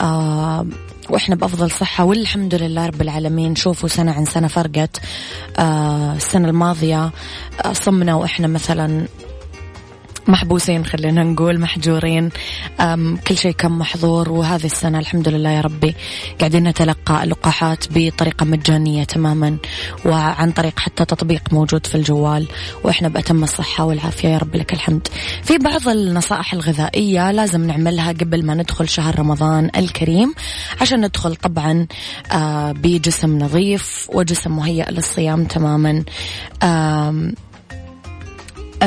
آه، 0.00 0.66
وإحنا 1.10 1.34
بأفضل 1.34 1.70
صحة 1.70 2.04
والحمد 2.04 2.54
لله 2.54 2.86
رب 2.86 3.02
العالمين. 3.02 3.54
شوفوا 3.54 3.88
سنة 3.88 4.12
عن 4.12 4.24
سنة 4.24 4.48
فرقت. 4.48 5.00
آه، 5.58 6.12
السنة 6.12 6.48
الماضية 6.48 7.10
آه، 7.64 7.72
صمنا 7.72 8.14
وإحنا 8.14 8.46
مثلا 8.46 9.06
محبوسين 10.28 10.84
خلينا 10.84 11.22
نقول 11.22 11.60
محجورين. 11.60 12.30
كل 13.28 13.36
شيء 13.36 13.52
كان 13.52 13.72
محظور 13.72 14.32
وهذه 14.32 14.64
السنة 14.64 14.98
الحمد 14.98 15.28
لله 15.28 15.50
يا 15.50 15.60
ربي 15.60 15.94
قاعدين 16.38 16.68
نتلقى 16.68 17.24
اللقاحات 17.24 17.84
بطريقة 17.90 18.44
مجانية 18.46 19.04
تماما 19.04 19.56
وعن 20.04 20.50
طريق 20.50 20.80
حتى 20.80 21.04
تطبيق 21.04 21.42
موجود 21.52 21.86
في 21.86 21.94
الجوال 21.94 22.46
وإحنا 22.84 23.08
بأتم 23.08 23.42
الصحة 23.44 23.84
والعافية 23.84 24.28
يا 24.28 24.38
رب 24.38 24.56
لك 24.56 24.72
الحمد. 24.72 25.08
في 25.42 25.58
بعض 25.58 25.88
النصائح 25.88 26.54
الغذائية 26.54 27.30
لازم 27.30 27.66
نعملها 27.66 28.12
قبل 28.12 28.46
ما 28.46 28.54
ندخل 28.54 28.88
شهر 28.88 29.18
رمضان 29.18 29.70
الكريم 29.76 30.34
عشان 30.80 31.04
ندخل 31.04 31.36
طبعا 31.36 31.86
آه، 32.32 32.72
بجسم 32.72 33.38
نظيف 33.38 34.08
وجسم 34.14 34.56
مهيأ 34.56 34.90
للصيام 34.90 35.44
تماما. 35.44 36.04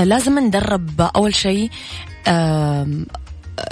لازم 0.03 0.39
ندرب 0.39 1.01
أول 1.01 1.35
شيء 1.35 1.69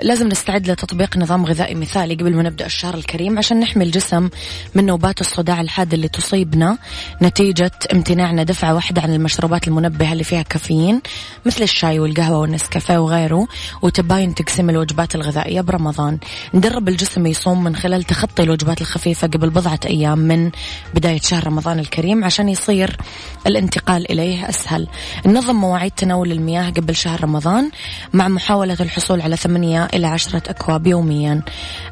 لازم 0.02 0.28
نستعد 0.28 0.72
لتطبيق 0.72 1.18
نظام 1.18 1.46
غذائي 1.46 1.76
مثالي 1.76 2.16
قبل 2.16 2.36
ما 2.36 2.44
نبدأ 2.44 2.66
الشهر 2.66 2.94
الكريم 2.94 3.38
عشان 3.38 3.60
نحمي 3.60 3.84
الجسم 3.84 4.30
من 4.76 4.86
نوبات 4.86 5.22
الصداع 5.22 5.62
الحاد 5.62 5.94
اللي 5.94 6.08
تصيبنا 6.08 6.78
نتيجة 7.22 7.72
امتناعنا 7.94 8.44
دفعة 8.44 8.74
واحدة 8.74 9.02
عن 9.02 9.14
المشروبات 9.14 9.68
المنبهة 9.68 10.14
اللي 10.14 10.24
فيها 10.24 10.42
كافيين 10.42 11.02
مثل 11.46 11.64
الشاي 11.64 12.00
والقهوة 12.00 12.38
والنسكافيه 12.38 12.98
وغيره 12.98 13.48
وتباين 13.82 14.36
تقسيم 14.36 14.70
الوجبات 14.70 15.16
الغذائية 15.16 15.62
برمضان. 15.62 16.20
ندرب 16.54 16.90
الجسم 16.90 17.26
يصوم 17.26 17.64
من 17.64 17.76
خلال 17.76 18.04
تخطي 18.04 18.44
الوجبات 18.44 18.82
الخفيفة 18.82 19.28
قبل 19.28 19.50
بضعة 19.50 19.80
أيام 19.86 20.20
من 20.20 20.52
بداية 20.94 21.20
شهر 21.20 21.48
رمضان 21.48 21.80
الكريم 21.80 22.24
عشان 22.24 22.50
يصير 22.50 22.98
الانتقال 23.48 24.12
إليه 24.12 24.50
أسهل. 24.50 24.88
ننظم 25.26 25.56
مواعيد 25.56 25.92
تناول 25.92 26.32
المياه 26.32 26.70
قبل 26.70 26.96
شهر 26.96 27.24
رمضان 27.24 27.72
مع 28.14 28.28
محاولة 28.28 28.78
الحصول 28.80 29.22
على 29.22 29.38
ثمانية 29.38 29.73
إلى 29.80 30.08
عشرة 30.08 30.44
أكواب 30.50 30.88
يوميا. 30.88 31.42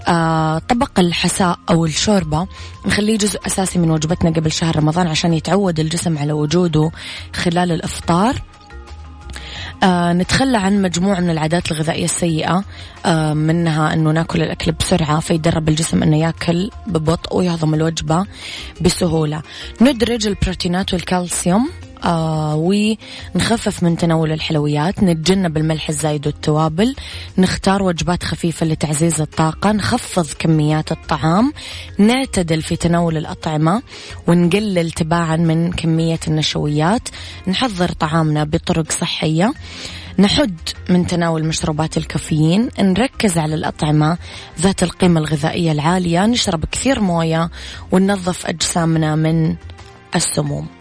آه 0.08 0.58
طبق 0.58 1.00
الحساء 1.00 1.60
أو 1.70 1.86
الشوربة. 1.86 2.48
نخليه 2.86 3.18
جزء 3.18 3.40
أساسي 3.48 3.80
من 3.80 3.92
وجبتنا 3.92 4.30
قبل 4.30 4.52
شهر 4.52 4.76
رمضان 4.76 5.08
عشان 5.08 5.34
يتعود 5.34 5.80
الجسم 5.80 6.18
على 6.18 6.34
وجوده 6.34 6.92
خلال 7.36 7.72
الإفطار. 7.72 8.42
آه 9.84 10.14
نتخلى 10.14 10.58
عن 10.58 10.82
مجموعة 10.82 11.20
من 11.20 11.30
العادات 11.30 11.72
الغذائية 11.72 12.06
السيئة. 12.06 12.64
آه 13.06 13.34
منها 13.34 13.94
أنه 13.94 14.12
ناكل 14.12 14.42
الأكل 14.42 14.72
بسرعة 14.72 15.20
فيدرب 15.20 15.70
الجسم 15.70 16.04
أنه 16.04 16.18
ياكل 16.18 16.70
ببطء 16.88 17.38
ويهضم 17.38 17.74
الوجبة 17.74 18.26
بسهولة. 18.82 19.42
ندرج 19.82 20.28
البروتينات 20.28 20.94
والكالسيوم. 20.94 21.70
آه 22.04 22.56
ونخفف 23.36 23.84
من 23.84 23.98
تناول 23.98 24.32
الحلويات 24.32 25.04
نتجنب 25.04 25.58
الملح 25.58 25.90
الزايد 25.90 26.28
والتوابل 26.28 26.96
نختار 27.38 27.84
وجبات 27.84 28.24
خفيفة 28.24 28.66
لتعزيز 28.66 29.22
الطاقة 29.22 29.72
نخفض 29.72 30.28
كميات 30.40 30.92
الطعام 30.92 31.54
نعتدل 31.98 32.62
في 32.62 32.76
تناول 32.76 33.18
الأطعمة 33.18 33.82
ونقلل 34.28 34.92
تباعا 34.92 35.36
من 35.36 35.72
كمية 35.72 36.20
النشويات 36.28 37.10
نحضر 37.48 37.92
طعامنا 37.92 38.44
بطرق 38.44 38.92
صحية 38.92 39.54
نحد 40.20 40.56
من 40.90 41.08
تناول 41.08 41.46
مشروبات 41.46 41.98
الكافيين 41.98 42.70
نركز 42.80 43.38
على 43.38 43.56
الأطعمة 43.56 44.18
ذات 44.60 44.84
القيمة 44.84 45.20
الغذائية 45.20 45.72
العالية 45.72 46.26
نشرب 46.26 46.66
كثير 46.66 47.00
موية 47.00 47.50
وننظف 47.92 48.46
أجسامنا 48.46 49.16
من 49.16 49.56
السموم. 50.16 50.81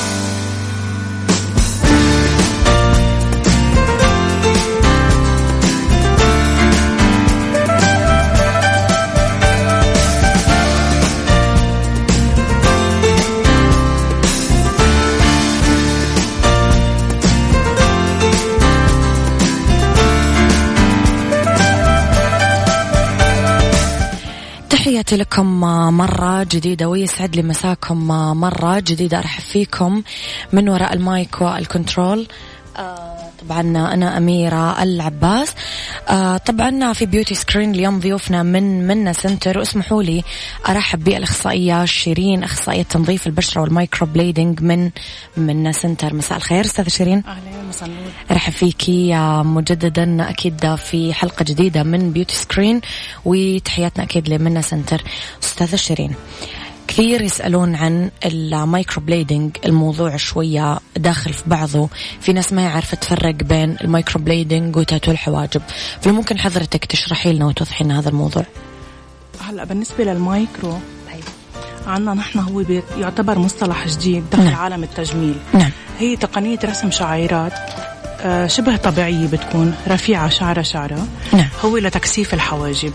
تحياتي 25.11 25.23
لكم 25.23 25.59
مرة 25.97 26.43
جديدة 26.43 26.89
ويسعد 26.89 27.35
لي 27.35 27.41
مساكم 27.41 28.07
مرة 28.39 28.79
جديدة. 28.79 29.19
أرحب 29.19 29.41
فيكم 29.41 30.03
من 30.53 30.69
وراء 30.69 30.93
المايك 30.93 31.41
وال 31.41 31.58
control. 31.58 32.27
آه 32.77 33.10
طبعا 33.41 33.61
أنا 33.93 34.17
أميرة 34.17 34.83
العباس. 34.83 35.53
آه 36.09 36.37
طبعا 36.37 36.93
في 36.93 37.05
beauty 37.05 37.35
screen 37.35 37.71
اليوم 37.75 37.99
ضيوفنا 37.99 38.43
من 38.43 38.87
منا 38.87 39.13
center 39.13 39.57
واسمحوا 39.59 40.03
لي 40.03 40.23
أرحب 40.69 41.03
بالأخصائية 41.03 41.85
شيرين 41.85 42.43
أخصائية 42.43 42.83
تنظيف 42.83 43.27
البشرة 43.27 43.61
وال 43.61 44.07
microblading 44.07 44.61
من 44.61 44.89
منا 45.37 45.71
center 45.71 46.13
مساء 46.13 46.37
الخير 46.37 46.65
أستاذة 46.65 46.89
شيرين. 46.89 47.23
أهلا 47.27 47.63
مساء 47.69 47.89
النور 47.89 48.11
أرحب 48.31 48.53
فيكي 48.53 49.15
مجددا 49.43 50.29
أكيد 50.29 50.75
في 50.75 51.13
حلقة 51.13 51.43
جديدة 51.43 51.83
من 51.83 52.11
beauty 52.11 52.35
screen 52.35 52.81
وتحياتنا 53.25 54.03
أكيد 54.03 54.29
لمنا 54.29 54.61
center 54.61 55.03
أستاذة 55.43 55.75
شيرين 55.75 56.15
كثير 56.87 57.21
يسألون 57.21 57.75
عن 57.75 58.11
ال 58.25 59.01
microblading 59.01 59.57
الموضوع 59.65 60.17
شوية 60.17 60.79
داخل 60.97 61.33
في 61.33 61.43
بعضه. 61.47 61.89
في 62.21 62.33
ناس 62.33 62.53
ما 62.53 62.61
يعرف 62.61 62.95
تفرق 62.95 63.35
بين 63.35 63.77
ال 63.81 64.21
microblading 64.21 64.77
و 64.77 64.82
tattoo 64.82 65.11
الحواجب. 65.11 65.61
فممكن 66.01 66.39
حضرتك 66.39 66.85
تشرحي 66.85 67.33
لنا 67.33 67.45
وتوضحي 67.45 67.83
لنا 67.83 67.99
هذا 67.99 68.09
الموضوع؟ 68.09 68.45
هلا 69.41 69.63
بالنسبة 69.63 70.03
للمايكرو 70.03 70.77
عندنا 71.87 72.13
نحن 72.13 72.39
هو 72.39 72.63
يعتبر 72.97 73.39
مصطلح 73.39 73.87
جديد 73.87 74.29
داخل 74.29 74.43
نعم. 74.43 74.55
عالم 74.55 74.83
التجميل. 74.83 75.35
نعم. 75.53 75.71
هي 75.99 76.15
تقنية 76.15 76.59
رسم 76.65 76.91
شعيرات. 76.91 77.53
شبه 78.47 78.75
طبيعية 78.75 79.27
بتكون 79.27 79.75
رفيعة 79.87 80.29
شعرة 80.29 80.61
شعرة 80.61 81.07
نعم. 81.33 81.47
هو 81.65 81.77
لتكثيف 81.77 82.33
الحواجب 82.33 82.93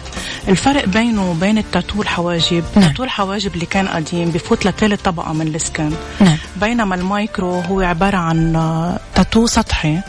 الفرق 0.48 0.84
بينه 0.84 1.30
وبين 1.30 1.58
التاتو 1.58 2.02
الحواجب 2.02 2.64
نعم. 2.76 2.88
تاتو 2.88 3.04
الحواجب 3.04 3.54
اللي 3.54 3.66
كان 3.66 3.88
قديم 3.88 4.30
بفوت 4.30 4.66
لثالث 4.66 5.02
طبقة 5.02 5.32
من 5.32 5.46
ال 5.46 5.55
skin 5.55 5.90
نعم. 6.20 6.36
بينما 6.56 6.94
المايكرو 6.94 7.60
هو 7.60 7.80
عبارة 7.80 8.16
عن 8.16 8.56
آه، 8.56 8.98
تاتو 9.14 9.46
سطحي 9.46 10.00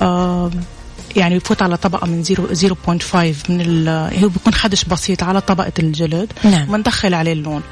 آه، 0.00 0.50
يعني 1.16 1.38
بفوت 1.38 1.62
على 1.62 1.76
طبقة 1.76 2.06
من 2.06 2.24
0.5 2.24 3.50
من 3.50 3.60
ال 3.60 3.88
هو 4.22 4.28
بيكون 4.28 4.54
خدش 4.54 4.84
بسيط 4.84 5.22
على 5.22 5.40
طبقة 5.40 5.72
الجلد. 5.78 6.32
نعم. 6.44 6.64
بندخل 6.72 7.14
عليه 7.14 7.32
اللون. 7.32 7.62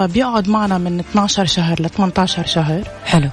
آه، 0.00 0.06
بيقعد 0.06 0.48
معنا 0.48 0.78
من 0.78 1.00
12 1.00 1.44
شهر 1.46 1.82
ل 1.82 1.90
18 1.90 2.46
شهر. 2.46 2.82
حلو. 3.04 3.28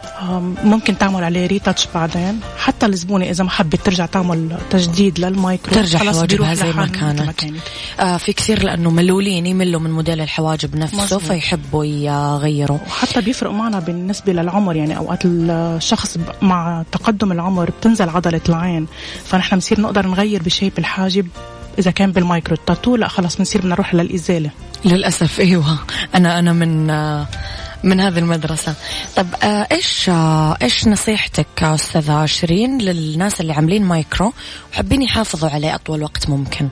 ممكن 0.64 0.98
تعمل 0.98 1.24
عليه 1.24 1.48
retouch 1.48 1.88
بعدين. 1.96 2.40
حتى 2.58 2.86
الزبونة 2.86 3.26
إذا 3.26 3.44
ما 3.44 3.50
حبت 3.50 3.86
ترجع 3.86 4.06
تعمل 4.06 4.58
تجديد 4.70 5.20
للمايكرو. 5.20 5.74
ترجع 5.76 6.00
حواجبها 6.00 6.54
زي 6.54 6.66
ما 6.66 6.72
لحال 6.72 6.90
مثل 6.90 7.00
كانت. 7.00 7.40
كانت. 7.40 7.58
آه 8.00 8.18
في 8.18 8.34
كثير 8.34 8.64
لأنه 8.64 8.90
ملولين 8.90 9.46
يملوا 9.46 9.80
من 9.82 9.92
موديل 9.92 10.22
الحواجب 10.22 10.76
نفسه 10.76 11.04
مظبوط. 11.04 11.22
فيحبوا 11.22 11.86
يغيروا. 11.86 12.78
وحتى 12.88 13.22
بيفرق 13.22 13.52
معنا 13.52 13.80
بالنسبة 13.80 14.34
للعمر 14.34 14.76
يعني 14.76 14.98
أوقات 14.98 15.20
الشخص 15.26 16.18
مع 16.42 16.84
تقدم 16.92 17.32
العمر 17.32 17.70
بتنزل 17.70 18.10
عضلة 18.10 18.42
العين. 18.50 18.88
فنحن 19.26 19.51
بنصير 19.54 19.82
نقدر 19.82 20.08
نغير 20.08 20.44
بـ 20.44 20.49
shape 20.49 20.74
الحاجب 20.78 21.28
إذا 21.80 21.92
كان 21.92 22.12
بال 22.12 22.24
micro 22.24 22.56
ال 22.56 22.61
tattoo. 22.61 22.96
لا 22.96 23.08
خلص 23.08 23.36
بنصير 23.36 23.62
بدنا 23.62 23.76
نروح 23.76 23.94
للإزالة. 23.94 24.50
للأسف 24.86 25.40
أيوة. 25.40 25.78
أنا 26.16 26.40
أنا 26.40 26.54
من 26.54 26.88
من 27.84 28.00
هذه 28.00 28.20
المدرسة. 28.20 28.74
طب 29.16 29.28
آه 29.44 29.68
إيش 29.72 30.10
آه 30.10 30.58
إيش 30.62 30.88
نصيحتك 30.88 31.64
أستاذة 31.64 32.26
شيرين 32.26 32.78
للناس 32.82 33.42
اللي 33.42 33.54
عاملين 33.54 33.84
مايكرو 33.84 34.34
وحابين 34.74 35.02
يحافظوا 35.02 35.50
عليه 35.50 35.76
أطول 35.76 36.04
وقت 36.04 36.30
ممكن؟ 36.30 36.70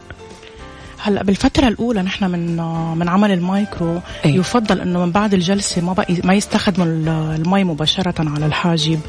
هلا 1.01 1.23
بالفترة 1.23 1.67
الأولى 1.67 2.01
نحن 2.01 2.25
من 2.25 2.55
من 2.97 3.09
عمل 3.09 3.31
المايكرو 3.31 4.01
أي. 4.25 4.35
يفضل 4.35 4.81
إنه 4.81 5.05
من 5.05 5.12
بعد 5.12 5.33
الجلسة 5.33 5.81
ما 5.81 5.93
بقى 5.93 6.07
ما 6.23 6.33
يستخدموا 6.33 6.85
ال- 6.88 7.07
المي 7.41 7.63
مباشرة 7.63 8.13
على 8.19 8.45
الحاجب 8.45 8.99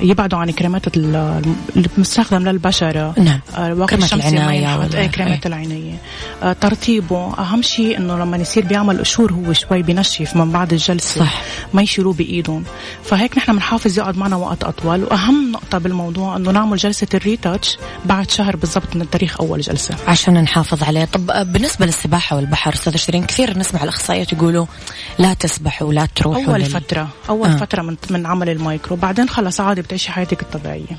يبعدوا 0.00 0.38
عن 0.38 0.50
كريمات 0.50 0.96
ال- 0.96 1.42
اللي 1.76 1.88
بنستخدم 1.96 2.48
للبشرة 2.48 3.14
نعم. 3.18 3.40
آه، 3.56 3.68
كريمات 3.68 3.92
الشمس 3.92 4.24
العناية 4.26 4.46
ما 4.46 4.54
ينحط. 4.54 4.78
ولا- 4.90 4.98
إيه 5.00 5.06
كريمات 5.06 5.46
أي. 5.46 5.52
العناية 5.52 5.94
آه، 6.42 6.52
ترطيبه 6.52 7.32
أهم 7.38 7.62
شيء 7.62 7.98
إنه 7.98 8.18
لما 8.18 8.36
يصير 8.36 8.64
بيعمل 8.64 8.98
قشور 8.98 9.32
هو 9.32 9.52
شوي 9.52 9.82
بنشف 9.82 10.36
من 10.36 10.50
بعد 10.52 10.72
الجلسة 10.72 11.20
صح. 11.20 11.40
ما 11.74 11.82
يشيلوه 11.82 12.12
بإيدهم 12.12 12.64
فهيك 13.04 13.38
نحن 13.38 13.52
بنحافظ 13.52 13.98
يقعد 13.98 14.16
معنا 14.18 14.36
وقت 14.36 14.64
أطول 14.64 15.04
وأهم 15.04 15.52
نقطة 15.52 15.78
بالموضوع 15.78 16.36
إنه 16.36 16.50
نعمل 16.50 16.76
جلسة 16.76 17.06
ال 17.14 17.22
retouch 17.22 17.78
بعد 18.04 18.30
شهر 18.30 18.56
بالضبط 18.56 18.96
من 18.96 19.02
التاريخ 19.02 19.40
أول 19.40 19.60
جلسة 19.60 19.94
عشان 20.08 20.34
نحافظ 20.42 20.82
عليه 20.82 21.04
طب 21.04 21.30
بالنسبة 21.42 21.86
للسباحة 21.86 22.36
والبحر 22.36 22.74
أستاذة 22.74 22.96
شيرين 22.96 23.24
كثير 23.24 23.58
نسمع 23.58 23.82
الأخصائيات 23.84 24.32
يقولوا 24.32 24.66
لا 25.18 25.34
تسبحوا 25.34 25.92
لا 25.92 26.08
تروحوا 26.16 26.44
أول 26.44 26.60
لل- 26.60 26.66
فترة 26.70 27.08
أول 27.28 27.48
آه. 27.48 27.56
فترة 27.56 27.82
من 27.82 27.96
من 28.10 28.26
عمل 28.26 28.48
المايكرو 28.50 28.96
بعدين 28.96 29.28
خلص 29.28 29.60
عادي 29.60 29.82
بتعيشي 29.82 30.10
حياتك 30.12 30.42
الطبيعية 30.42 30.98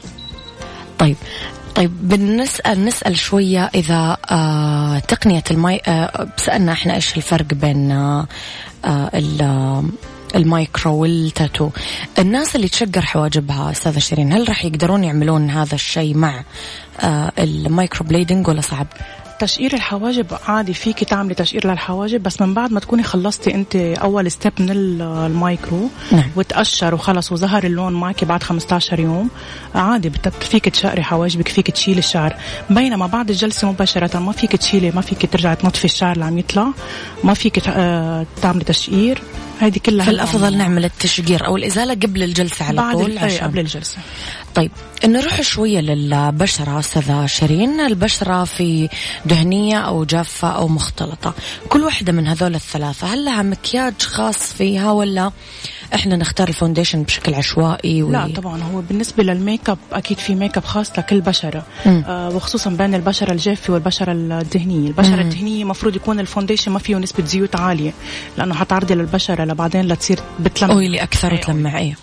طيب 0.99 1.15
طيب 1.75 2.09
بنسأل 2.09 2.85
نسأل 2.85 3.17
شوية 3.17 3.71
إذا 3.75 4.17
آه 4.31 4.99
تقنية 4.99 5.43
الماي 5.51 5.81
آه 5.87 6.27
سألنا 6.37 6.71
إحنا 6.71 6.95
إيش 6.95 7.17
الفرق 7.17 7.45
بين 7.53 7.91
آه 7.91 8.27
آه 8.85 9.11
ال- 9.13 9.41
آه، 9.41 9.83
ال 10.35 10.45
micro 10.45 10.93
وال 10.95 11.14
tattoo 11.14 11.69
الناس 12.19 12.55
اللي 12.55 12.67
تشقر 12.67 13.01
حواجبها 13.05 13.71
أستاذة 13.71 13.99
شيرين 13.99 14.33
هل 14.33 14.49
راح 14.49 14.65
يقدرون 14.65 15.03
يعملون 15.03 15.49
هذا 15.49 15.75
الشيء 15.75 16.15
مع 16.17 16.43
آه 16.99 17.31
ال 17.39 18.05
microblading 18.07 18.47
ولا 18.47 18.61
صعب؟ 18.61 18.87
تشقير 19.39 19.73
الحواجب 19.73 20.25
عادي 20.47 20.73
فيكي 20.73 21.05
تعملي 21.05 21.33
تشقير 21.35 21.67
للحواجب 21.67 22.23
بس 22.23 22.41
من 22.41 22.53
بعد 22.53 22.71
ما 22.71 22.79
تكوني 22.79 23.03
خلصتي 23.03 23.55
انت 23.55 23.75
أول 23.75 24.31
step 24.31 24.53
من 24.59 24.69
ال- 24.69 25.01
المايكرو 25.01 25.89
نعم. 26.11 26.29
وتقشر 26.35 26.93
وخلص 26.95 27.31
وظهر 27.31 27.63
اللون 27.63 27.93
معك 27.93 28.23
بعد 28.23 28.43
15 28.43 28.99
يوم 28.99 29.29
عادي 29.75 30.11
فيك 30.41 30.69
تشقري 30.69 31.03
حواجبك 31.03 31.47
فيك 31.47 31.71
تشيلي 31.71 31.99
الشعر 31.99 32.35
بينما 32.69 33.07
بعد 33.07 33.29
الجلسة 33.29 33.71
مباشرة 33.71 34.19
ما 34.19 34.31
فيك 34.31 34.55
تشيلي 34.55 34.91
ما 34.91 35.01
فيك 35.01 35.31
ترجعي 35.31 35.55
تنظفي 35.55 35.85
الشعر 35.85 36.11
اللي 36.13 36.25
عم 36.25 36.37
يطلع 36.37 36.67
ما 37.23 37.33
فيك 37.33 37.67
آه، 37.69 38.25
تعملي 38.41 38.63
تشقير 38.63 39.21
هذه 39.59 39.77
كلها 39.85 40.05
فالأفضل 40.05 40.57
نعمل 40.57 40.85
التشقير 40.85 41.45
أو 41.45 41.57
الإزالة 41.57 41.93
قبل 41.93 42.23
الجلسة 42.23 42.65
على 42.65 42.77
بعد 42.77 42.97
طول 42.97 43.17
عشان 43.17 43.47
قبل 43.47 43.59
الجلسة. 43.59 43.97
طيب 44.55 44.71
نروح 45.05 45.41
شوية 45.41 45.79
للبشرة 45.79 46.79
أستاذة 46.79 47.25
شيرين. 47.25 47.79
البشرة 47.79 48.43
في 48.43 48.89
دهنية 49.25 49.77
أو 49.77 50.03
جافة 50.03 50.47
أو 50.47 50.67
مختلطة. 50.67 51.33
كل 51.69 51.83
واحدة 51.83 52.11
من 52.11 52.27
هذول 52.27 52.55
الثلاثة 52.55 53.13
هل 53.13 53.25
لها 53.25 53.41
مكياج 53.41 54.01
خاص 54.01 54.53
فيها 54.53 54.91
ولا 54.91 55.31
إحنا 55.95 56.15
نختار 56.15 56.47
ال 56.47 56.52
foundation 56.52 57.03
بشكل 57.03 57.33
عشوائي 57.33 58.03
و... 58.03 58.11
لا 58.11 58.33
طبعا 58.35 58.61
هو 58.63 58.81
بالنسبة 58.81 59.23
للميك 59.23 59.69
أب 59.69 59.77
أكيد 59.91 60.17
في 60.17 60.35
ميك 60.35 60.57
أب 60.57 60.65
خاص 60.65 60.99
لكل 60.99 61.21
بشرة. 61.21 61.65
مم. 61.85 62.03
آه 62.07 62.29
وخصوصا 62.29 62.69
بين 62.69 62.95
البشرة 62.95 63.31
الجافة 63.31 63.73
والبشرة 63.73 64.11
الدهنية. 64.11 64.87
البشرة 64.87 65.21
الدهنية 65.21 65.63
المفروض 65.63 65.95
يكون 65.95 66.19
ال 66.19 66.24
foundation 66.24 66.71
ما 66.71 66.79
فيه 66.79 66.95
نسبة 66.95 67.25
زيوت 67.25 67.55
عالية 67.55 67.91
لأنه 68.37 68.55
حتعرضي 68.55 68.93
للبشرة 68.95 69.45
لبعدين 69.45 69.87
لتصير 69.87 70.19
بتلمع. 70.39 70.73
oily 70.73 71.03
أكثر 71.03 71.31
إيه، 71.31 71.37
وتلمع 71.37 71.77
إيه 71.79 71.95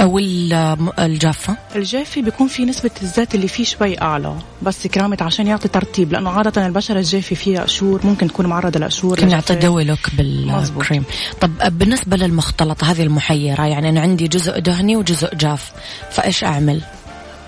أو 0.00 0.18
ال- 0.18 0.52
الجافة؟ 0.98 1.56
الجافي 1.76 2.22
بيكون 2.22 2.48
في 2.48 2.64
نسبة 2.64 2.90
الزيت 3.02 3.34
اللي 3.34 3.48
فيه 3.48 3.64
شوي 3.64 4.00
أعلى 4.00 4.34
بس 4.62 4.86
كرمال 4.86 5.16
عشان 5.20 5.46
يعطي 5.46 5.68
ترطيب 5.68 6.12
لأنه 6.12 6.30
عادة 6.30 6.66
البشرة 6.66 6.98
الجافي 6.98 7.34
فيها 7.34 7.62
قشور 7.62 8.00
ممكن 8.06 8.28
تكون 8.28 8.46
معرضة 8.46 8.80
لقشور 8.80 9.18
كنا 9.18 9.30
نعطي 9.30 9.52
لجفاف. 9.54 9.70
dewy 9.70 9.84
look 9.84 10.10
بالكريم. 10.18 11.04
طب 11.40 11.78
بالنسبة 11.78 12.16
للمختلطة 12.16 12.90
هذه 12.90 13.02
المحيرة 13.02 13.66
يعني 13.66 13.88
أنا 13.88 14.00
عندي 14.00 14.28
جزء 14.28 14.58
دهني 14.58 14.96
وجزء 14.96 15.34
جاف 15.34 15.72
فإيش 16.10 16.44
أعمل؟ 16.44 16.82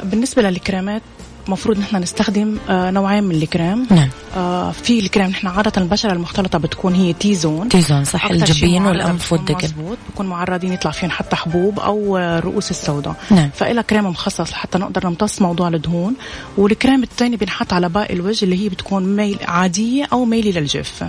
بالنسبة 0.04 0.42
للكريمات 0.42 1.02
مفروض 1.48 1.78
نحن 1.78 1.96
نستخدم 1.96 2.56
آه 2.68 2.90
نوعين 2.90 3.24
من 3.24 3.34
الكريم. 3.34 3.87
نعم. 3.90 4.08
آه 4.37 4.70
في 4.70 4.98
الكريم 4.98 5.26
نحن 5.26 5.46
عادة 5.46 5.72
البشرة 5.82 6.12
المختلطة 6.12 6.58
بتكون 6.58 6.94
هي 6.94 7.12
T-zone 7.12 7.68
T-zone 7.68 8.04
صح 8.04 8.24
أكتر 8.24 8.46
شي 8.46 8.52
الجبين 8.52 8.87
والأنف 8.87 9.32
والدقن 9.32 9.64
مزبوط 9.64 9.98
بكون 10.12 10.26
معرضين 10.26 10.72
يطلع 10.72 10.90
فيهم 10.90 11.11
حتى 11.11 11.37
حبوب 11.37 11.80
أو 11.80 12.16
آه، 12.16 12.40
رؤوس 12.40 12.70
السوداء. 12.70 13.14
نعم. 13.30 13.50
فإلها 13.54 13.82
كريم 13.82 14.06
مخصص 14.06 14.52
لحتى 14.52 14.78
نقدر 14.78 15.06
نمتص 15.06 15.42
موضوع 15.42 15.68
الدهون. 15.68 16.14
والكريم 16.58 17.02
الثاني 17.02 17.37
بينحط 17.37 17.72
على 17.72 17.88
باقي 17.88 18.14
الوجه 18.14 18.44
اللي 18.44 18.64
هي 18.64 18.68
بتكون 18.68 19.16
ميل 19.16 19.38
عادية 19.48 20.08
أو 20.12 20.24
ميلي 20.24 20.52
للجافه 20.52 21.08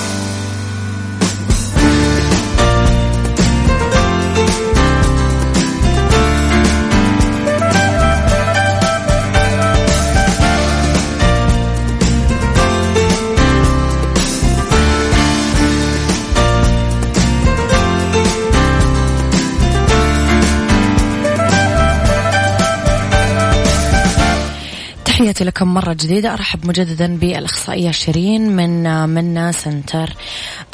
تحياتي 25.31 25.43
لكم 25.43 25.73
مرة 25.73 25.93
جديدة. 25.93 26.33
أرحب 26.33 26.65
مجددا 26.65 27.17
بالأخصائية 27.17 27.91
شيرين 27.91 28.55
من 28.55 28.83
منا 29.09 29.51
سنتر. 29.51 30.13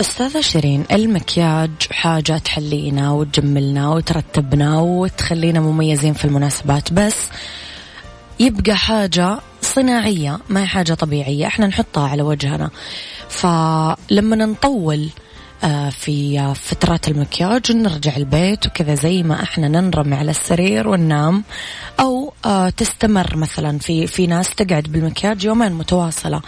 أستاذة 0.01 0.41
شيرين 0.41 0.85
المكياج 0.91 1.71
حاجة 1.91 2.37
تحلينا 2.37 3.11
وتجملنا 3.11 3.89
وترتبنا 3.89 4.79
وتخلينا 4.79 5.59
مميزين 5.59 6.13
في 6.13 6.25
المناسبات 6.25 6.93
بس 6.93 7.15
يبقى 8.39 8.75
حاجة 8.77 9.39
صناعية 9.61 10.39
ما 10.49 10.61
هي 10.61 10.67
حاجة 10.67 10.93
طبيعية. 10.93 11.47
إحنا 11.47 11.67
نحطها 11.67 12.07
على 12.09 12.21
وجهنا. 12.21 12.69
فلما 13.29 14.35
نطول 14.35 15.09
في 15.89 16.39
آه، 16.39 16.53
فترات 16.53 17.07
المكياج 17.07 17.71
نرجع 17.71 18.15
البيت 18.17 18.67
وكذا 18.67 18.95
زي 18.95 19.23
ما 19.23 19.43
إحنا 19.43 19.67
ننرمي 19.67 20.15
على 20.15 20.31
السرير 20.31 20.87
وننام. 20.87 21.43
أو 21.99 22.33
آه، 22.45 22.69
تستمر 22.69 23.35
مثلا 23.35 23.79
في 23.79 24.07
في 24.07 24.27
ناس 24.27 24.55
تقعد 24.55 24.83
بالمكياج 24.83 25.45
يومين 25.45 25.71
متواصلة 25.71 26.41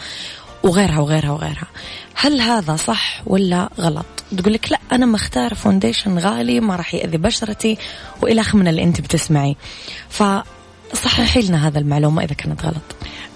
وغيرها 0.63 0.99
وغيرها 0.99 1.31
وغيرها. 1.31 1.67
هل 2.15 2.41
هذا 2.41 2.75
صح 2.75 3.21
ولا 3.25 3.69
غلط؟ 3.79 4.05
تقول 4.37 4.53
لك 4.53 4.71
لا 4.71 4.79
أنا 4.91 5.05
مختار 5.05 5.53
foundation 5.53 6.17
غالي 6.17 6.59
ما 6.59 6.75
راح 6.75 6.93
يأذي 6.93 7.17
بشرتي 7.17 7.77
وإلى 8.21 8.43
من 8.53 8.67
اللي 8.67 8.83
أنت 8.83 9.01
بتسمعيه 9.01 9.55
فصححي 10.09 11.41
لنا 11.41 11.67
هذا 11.67 11.79
المعلومة 11.79 12.23
إذا 12.23 12.33
كانت 12.33 12.65
غلط. 12.65 12.95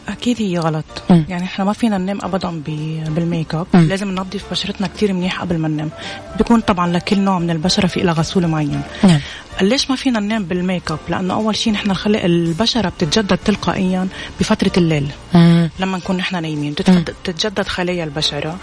أكيد 0.09 0.41
هي 0.41 0.59
غلط. 0.59 0.85
مم. 1.09 1.25
يعني 1.29 1.43
إحنا 1.43 1.65
ما 1.65 1.73
فينا 1.73 1.97
ننام 1.97 2.19
ابدا 2.23 2.61
بالميك 3.07 3.55
أب. 3.55 3.67
لازم 3.73 4.11
ننظف 4.11 4.51
بشرتنا 4.51 4.87
كتير 4.87 5.13
منيح 5.13 5.41
قبل 5.41 5.57
ما 5.57 5.67
ننام. 5.67 5.89
بيكون 6.37 6.59
طبعا 6.59 6.91
لكل 6.91 7.19
نوع 7.19 7.39
من 7.39 7.49
البشرة 7.49 7.87
في 7.87 7.99
لها 7.99 8.13
غسول 8.13 8.47
معين 8.47 8.81
نعم. 9.03 9.19
ليش 9.61 9.89
ما 9.89 9.95
فينا 9.95 10.19
ننام 10.19 10.43
بالميك 10.43 10.91
اب؟ 10.91 10.99
لأنه 11.09 11.33
أول 11.33 11.55
شيء 11.55 11.73
نحن 11.73 11.91
الخلايا 11.91 12.23
البشرة 12.23 12.89
بتتجدد 12.89 13.37
تلقائيا 13.37 14.07
بفترة 14.39 14.71
الليل. 14.77 15.07
مم. 15.33 15.69
لما 15.79 15.97
نكون 15.97 16.17
نحن 16.17 16.41
نايمين 16.41 16.73
بتتجدد 16.73 17.67
خلايا 17.67 18.03
البشرة. 18.03 18.57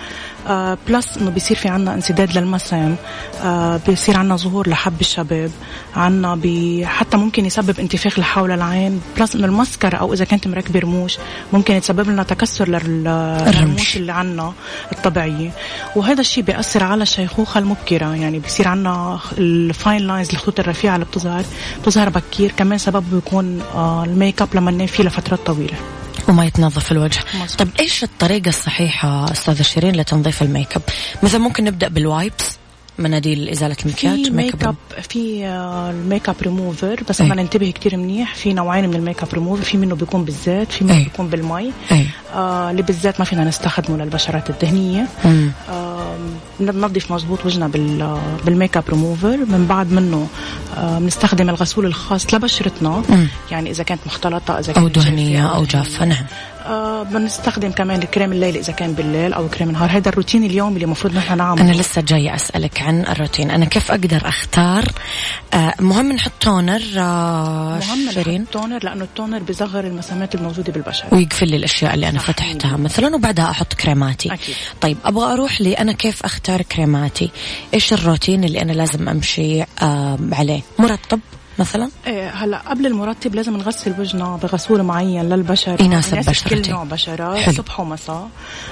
آه 0.48 0.78
plus 0.88 1.16
إنه 1.16 1.30
بيصير 1.30 1.56
في 1.56 1.68
عنا 1.68 1.94
انسداد 1.94 2.38
للمسام. 2.38 2.96
آه 3.42 3.80
بيصير 3.86 4.16
عنا 4.16 4.36
ظهور 4.36 4.68
لحب 4.68 5.00
الشباب. 5.00 5.50
عنا 5.96 6.34
بي 6.34 6.86
حتى 6.86 7.16
ممكن 7.16 7.46
يسبب 7.46 7.80
انتفاخ 7.80 8.18
لحول 8.18 8.50
العين. 8.50 9.00
plus 9.18 9.34
إنه 9.34 9.46
المسكر 9.46 10.00
أو 10.00 10.12
إذا 10.12 10.24
كانت 10.24 10.48
مركبة 10.48 10.80
رموش 10.80 11.18
ممكن 11.52 11.74
يتسبب 11.74 12.10
لنا 12.10 12.22
تكسر 12.22 12.68
لل- 12.68 13.04
للرموش 13.46 13.96
اللي 13.96 14.12
عنا 14.12 14.52
الطبيعية. 14.92 15.50
وهذا 15.96 16.20
الشيء 16.20 16.44
بيأثر 16.44 16.84
على 16.84 17.02
الشيخوخة 17.02 17.58
المبكرة. 17.58 18.14
يعني 18.14 18.38
بيصير 18.38 18.68
عنا 18.68 19.18
ال 19.38 19.52
fine 19.52 20.06
lines 20.06 20.30
الخطوط 20.30 20.60
الرفيعة. 20.60 20.79
اللي 20.88 21.04
بتظهر 21.04 21.44
بتظهر 21.82 22.08
بكير. 22.08 22.52
كمان 22.52 22.78
سبب 22.78 23.04
بيكون 23.12 23.62
آه 23.74 24.04
الميك 24.04 24.42
اب 24.42 24.48
لما 24.54 24.70
ننام 24.70 24.86
فيه 24.86 25.04
لفترات 25.04 25.46
طويلة. 25.46 25.76
وما 26.28 26.44
يتنظف 26.44 26.92
الوجه. 26.92 27.20
مظبوط. 27.34 27.58
طب 27.58 27.68
إيش 27.80 28.04
الطريقة 28.04 28.48
الصحيحة 28.48 29.32
أستاذة 29.32 29.62
شيرين 29.62 29.96
لتنظيف 29.96 30.42
الميك 30.42 30.76
اب؟ 30.76 30.82
مثلا 31.22 31.40
ممكن 31.40 31.64
نبدأ 31.64 31.88
بال 31.88 32.06
wipes. 32.06 32.59
مناديل 33.00 33.48
إزالة 33.48 33.76
المكياج 33.84 34.24
في 34.24 34.30
ميك 34.30 34.64
اب 34.64 34.74
في 35.08 35.46
آه، 35.46 35.90
الميك 35.90 36.28
اب 36.28 36.36
ريموفر 36.42 37.02
بس 37.08 37.20
أي. 37.20 37.28
بدنا 37.28 37.42
ننتبه 37.42 37.70
كتير 37.70 37.96
منيح 37.96 38.34
في 38.34 38.52
نوعين 38.52 38.88
من 38.88 38.94
الميك 38.94 39.22
اب 39.22 39.28
ريموفر 39.34 39.62
في 39.62 39.76
منه 39.76 39.94
بيكون 39.94 40.24
بالزيت 40.24 40.72
في 40.72 40.84
منه 40.84 40.94
أي. 40.94 41.04
بيكون 41.04 41.28
بالمي 41.28 41.72
آه 42.34 42.70
اللي 42.70 42.82
بالزيت 42.82 43.18
ما 43.18 43.24
فينا 43.24 43.44
نستخدمه 43.44 43.96
للبشرات 43.96 44.50
الدهنية 44.50 45.06
مم. 45.24 45.50
آه 45.70 46.16
بننظف 46.60 47.12
مزبوط 47.12 47.46
وجهنا 47.46 47.68
بال 47.68 48.02
آه، 48.02 48.20
بالميك 48.44 48.76
اب 48.76 48.84
ريموفر 48.90 49.36
من 49.36 49.66
بعد 49.68 49.92
منه 49.92 50.26
آه 50.76 50.98
بنستخدم 50.98 51.48
الغسول 51.48 51.86
الخاص 51.86 52.34
لبشرتنا 52.34 53.02
مم. 53.08 53.26
يعني 53.50 53.70
إذا 53.70 53.84
كانت 53.84 54.00
مختلطة 54.06 54.58
إذا 54.58 54.68
أو 54.68 54.74
كانت 54.74 54.94
جافة 54.94 55.10
دهنية 55.10 55.46
أو 55.46 55.64
جافة 55.64 56.04
نعم 56.04 56.24
آه 56.70 57.02
بنستخدم 57.02 57.70
كمان 57.70 58.02
الكريم 58.02 58.32
الليل 58.32 58.56
إذا 58.56 58.72
كان 58.72 58.92
بالليل 58.92 59.32
أو 59.32 59.48
كريم 59.48 59.68
النهار. 59.68 59.90
هذا 59.90 60.08
الروتين 60.08 60.44
اليومي 60.44 60.74
اللي 60.74 60.84
المفروض 60.84 61.14
نحن 61.14 61.36
نعمله. 61.38 61.62
أنا 61.64 61.72
لسه 61.72 62.02
جاية 62.02 62.34
أسألك 62.34 62.82
عن 62.82 63.00
الروتين. 63.00 63.50
أنا 63.50 63.64
كيف 63.64 63.90
أقدر 63.90 64.28
أختار؟ 64.28 64.84
آه 65.54 65.74
مهم 65.80 66.12
نحط 66.12 66.32
toner 66.40 66.82
آه 66.98 67.78
مهم 67.78 68.10
شيرين؟ 68.12 68.42
نحط 68.42 68.52
toner 68.52 68.84
لأنه 68.84 69.04
ال 69.04 69.10
toner 69.10 69.38
بيصغر 69.38 69.84
المسامات 69.86 70.34
الموجودة 70.34 70.72
بالبشره 70.72 71.14
ويقفل 71.14 71.48
لي 71.48 71.56
الأشياء 71.56 71.94
اللي 71.94 72.08
أنا. 72.08 72.18
فتحتها. 72.18 72.76
مثلا 72.76 73.14
وبعدها 73.14 73.50
أحط 73.50 73.74
كريماتي. 73.74 74.32
أكيد. 74.34 74.54
طيب 74.80 74.96
أبغى 75.04 75.32
أروح 75.32 75.60
لي 75.60 75.74
أنا 75.74 75.92
كيف 75.92 76.24
أختار 76.24 76.62
كريماتي؟ 76.62 77.30
إيش 77.74 77.92
الروتين 77.92 78.44
اللي 78.44 78.62
أنا 78.62 78.72
لازم 78.72 79.08
أمشي 79.08 79.62
آه 79.62 80.18
عليه؟ 80.32 80.60
مرطب. 80.78 81.20
مثلا 81.60 81.88
إيه 82.06 82.28
هلا 82.30 82.58
قبل 82.58 82.86
المرطب 82.86 83.34
لازم 83.34 83.56
نغسل 83.56 83.94
وجهنا 83.98 84.36
بغسول 84.42 84.82
معين 84.82 85.28
للبشره 85.28 85.82
يناسب 85.82 86.12
يناسب 86.12 86.30
بشرتي. 86.30 86.62
كل 86.62 86.70
نوع 86.70 86.84
بشرة 86.84 87.36
حلو. 87.36 87.54
صبح 87.54 87.80
ومساء 87.80 88.28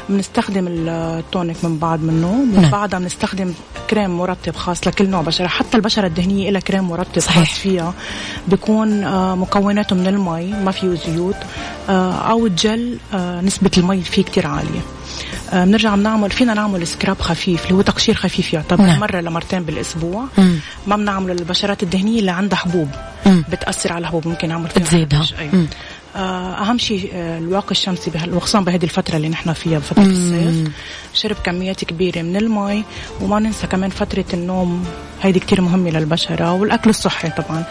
بنستخدم 0.09 0.66
التونيك 0.68 1.64
من 1.64 1.79
بعد 1.79 2.03
منه 2.03 2.33
من 2.33 2.61
نعم. 2.61 2.70
بعدها 2.70 2.98
بنستخدم 2.98 3.55
كريم 3.90 4.11
مرطب 4.18 4.57
خاص 4.57 4.87
لكل 4.87 5.09
نوع 5.09 5.22
بشرة 5.22 5.46
حتى 5.46 5.77
البشرة 5.77 6.07
الدهنية 6.07 6.51
لها 6.51 6.61
كريم 6.61 6.85
مرطب 6.85 7.18
صحيح. 7.18 7.48
خاص 7.48 7.59
فيها 7.59 7.94
بيكون 8.48 9.05
آه، 9.05 9.35
مكوناته 9.35 9.96
من 9.96 10.07
المي 10.07 10.46
ما 10.53 10.70
فيه 10.70 10.94
زيوت 10.94 11.37
آه، 11.88 12.12
أو 12.12 12.46
الجل 12.46 12.98
آه، 13.14 13.40
نسبة 13.40 13.70
المي 13.79 14.01
فيه 14.01 14.22
كتير 14.22 14.46
عالية 14.46 14.81
بنرجع 15.52 15.94
بنعمل 15.94 16.31
فينا 16.31 16.54
نعمل 16.54 16.87
سكراب 16.87 17.20
خفيف 17.20 17.62
اللي 17.64 17.74
هو 17.74 17.83
تقشير 17.83 18.14
خفيف 18.14 18.52
يعتبر 18.52 18.83
نعم. 18.85 19.00
مرة 19.00 19.20
لمرتين 19.20 19.62
بالأسبوع 19.62 20.24
مم. 20.38 20.54
ما 20.87 20.96
بنعمله 20.96 21.35
للبشرات 21.35 21.83
الدهنية 21.83 22.20
اللي 22.20 22.31
عندها 22.31 22.59
حبوب 22.59 22.88
مم. 23.26 23.44
بتأثر 23.52 23.92
على 23.92 24.02
الحبوب 24.02 24.28
ممكن 24.28 24.48
نعمل 24.48 24.68
فيها 24.68 24.83
بتزيدها. 24.83 25.18
حرج. 25.22 25.66
آه، 26.18 26.62
أهم 26.62 26.78
شيء 26.78 27.11
آه، 27.14 27.38
الواقي 27.38 27.70
الشمسي 27.70 28.11
وخصوصا 28.33 28.61
بهذه 28.61 28.85
الفترة 28.85 29.16
اللي 29.16 29.28
نحن 29.28 29.52
فيها 29.52 29.78
بفتره 29.78 30.02
الصيف. 30.02 30.68
شرب 31.14 31.37
كميات 31.44 31.85
كبيرة 31.85 32.22
من 32.22 32.37
المي 32.37 32.85
وما 33.20 33.38
ننسى 33.40 33.66
كمان 33.66 33.90
فترة 33.90 34.24
النوم. 34.35 34.85
هيدي 35.22 35.40
كتير 35.40 35.61
مهمة 35.61 35.90
للبشرة 35.90 36.52
والأكل 36.52 36.90
الصحي 36.90 37.31
طبعا. 37.31 37.64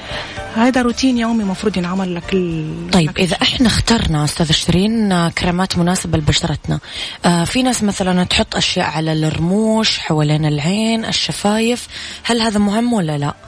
هذا 0.55 0.81
روتين 0.81 1.17
يومي 1.17 1.43
مفروض 1.43 1.77
ينعمل 1.77 2.15
لكل 2.15 2.65
طيب 2.91 3.09
لكل 3.09 3.21
إذا 3.21 3.37
إحنا 3.41 3.67
اخترنا 3.67 4.23
أستاذ 4.23 4.51
شيرين 4.51 5.11
آه، 5.11 5.29
كريمات 5.29 5.77
مناسبة 5.77 6.17
لبشرتنا. 6.17 6.79
آه 7.25 7.43
في 7.43 7.63
ناس 7.63 7.83
مثلا 7.83 8.23
تحط 8.23 8.55
أشياء 8.55 8.85
على 8.85 9.13
الرموش 9.13 9.97
حوالين 9.99 10.45
العين 10.45 11.05
الشفايف. 11.05 11.87
هل 12.23 12.41
هذا 12.41 12.59
مهم 12.59 12.93
ولا 12.93 13.17
لا؟ 13.17 13.46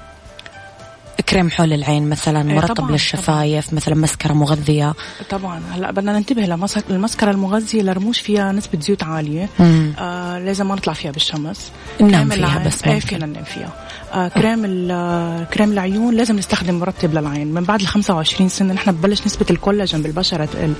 كريم 1.21 1.49
حول 1.49 1.73
العين 1.73 2.10
مثلا 2.10 2.49
إيه 2.49 2.55
مرطب 2.55 2.73
طبعاً، 2.75 2.91
للشفايف 2.91 3.73
مثلا 3.73 3.95
مسكرة 3.95 4.34
مغذية. 4.34 4.93
طبعا. 5.29 5.62
هلأ 5.75 5.91
بدنا 5.91 6.13
ننتبه 6.13 6.41
لمسك 6.41 6.84
المسكرة 6.89 7.32
المغذية 7.32 7.82
للرموش 7.82 8.19
فيها 8.19 8.51
نسبة 8.51 8.79
زيوت 8.79 9.03
عالية. 9.03 9.49
مم. 9.60 9.93
آه 9.99 10.39
لازم 10.39 10.67
ما 10.67 10.75
نطلع 10.75 10.93
فيها 10.93 11.12
بالشمس. 11.12 11.71
ننام 12.01 12.29
فيها 12.29 12.38
العين- 12.38 12.67
بس 12.67 12.84
إيه. 12.84 12.99
فينا 12.99 13.25
ننام 13.25 13.43
فيها. 13.43 13.73
آه 14.13 14.27
كريم 14.27 14.62
كريم 15.53 15.71
العيون 15.71 16.15
لازم 16.15 16.36
نستخدم 16.36 16.75
مرطب 16.79 17.13
للعين. 17.13 17.47
من 17.53 17.63
بعد 17.63 17.82
ال 17.82 17.88
25 17.88 18.49
سنة 18.49 18.73
نحن 18.73 18.91
ببلش 18.91 19.21
نسبة 19.25 19.45
الكولاجين 19.49 20.01
بالبشرة 20.01 20.45
تقل. 20.45 20.73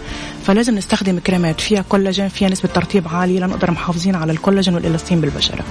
فلازم 0.44 0.76
نستخدم 0.76 1.20
كريمات 1.20 1.62
فيها 1.62 1.82
كولاجين 1.90 2.28
فيها 2.28 2.50
نسبة 2.50 2.70
ترطيب 2.74 3.08
عالية 3.08 3.40
لنقدر 3.40 3.72
محافظين 3.72 4.16
على 4.16 4.32
الكولاجين 4.32 4.74
والإيلاستين 4.76 5.22
بالبشرة. 5.22 5.64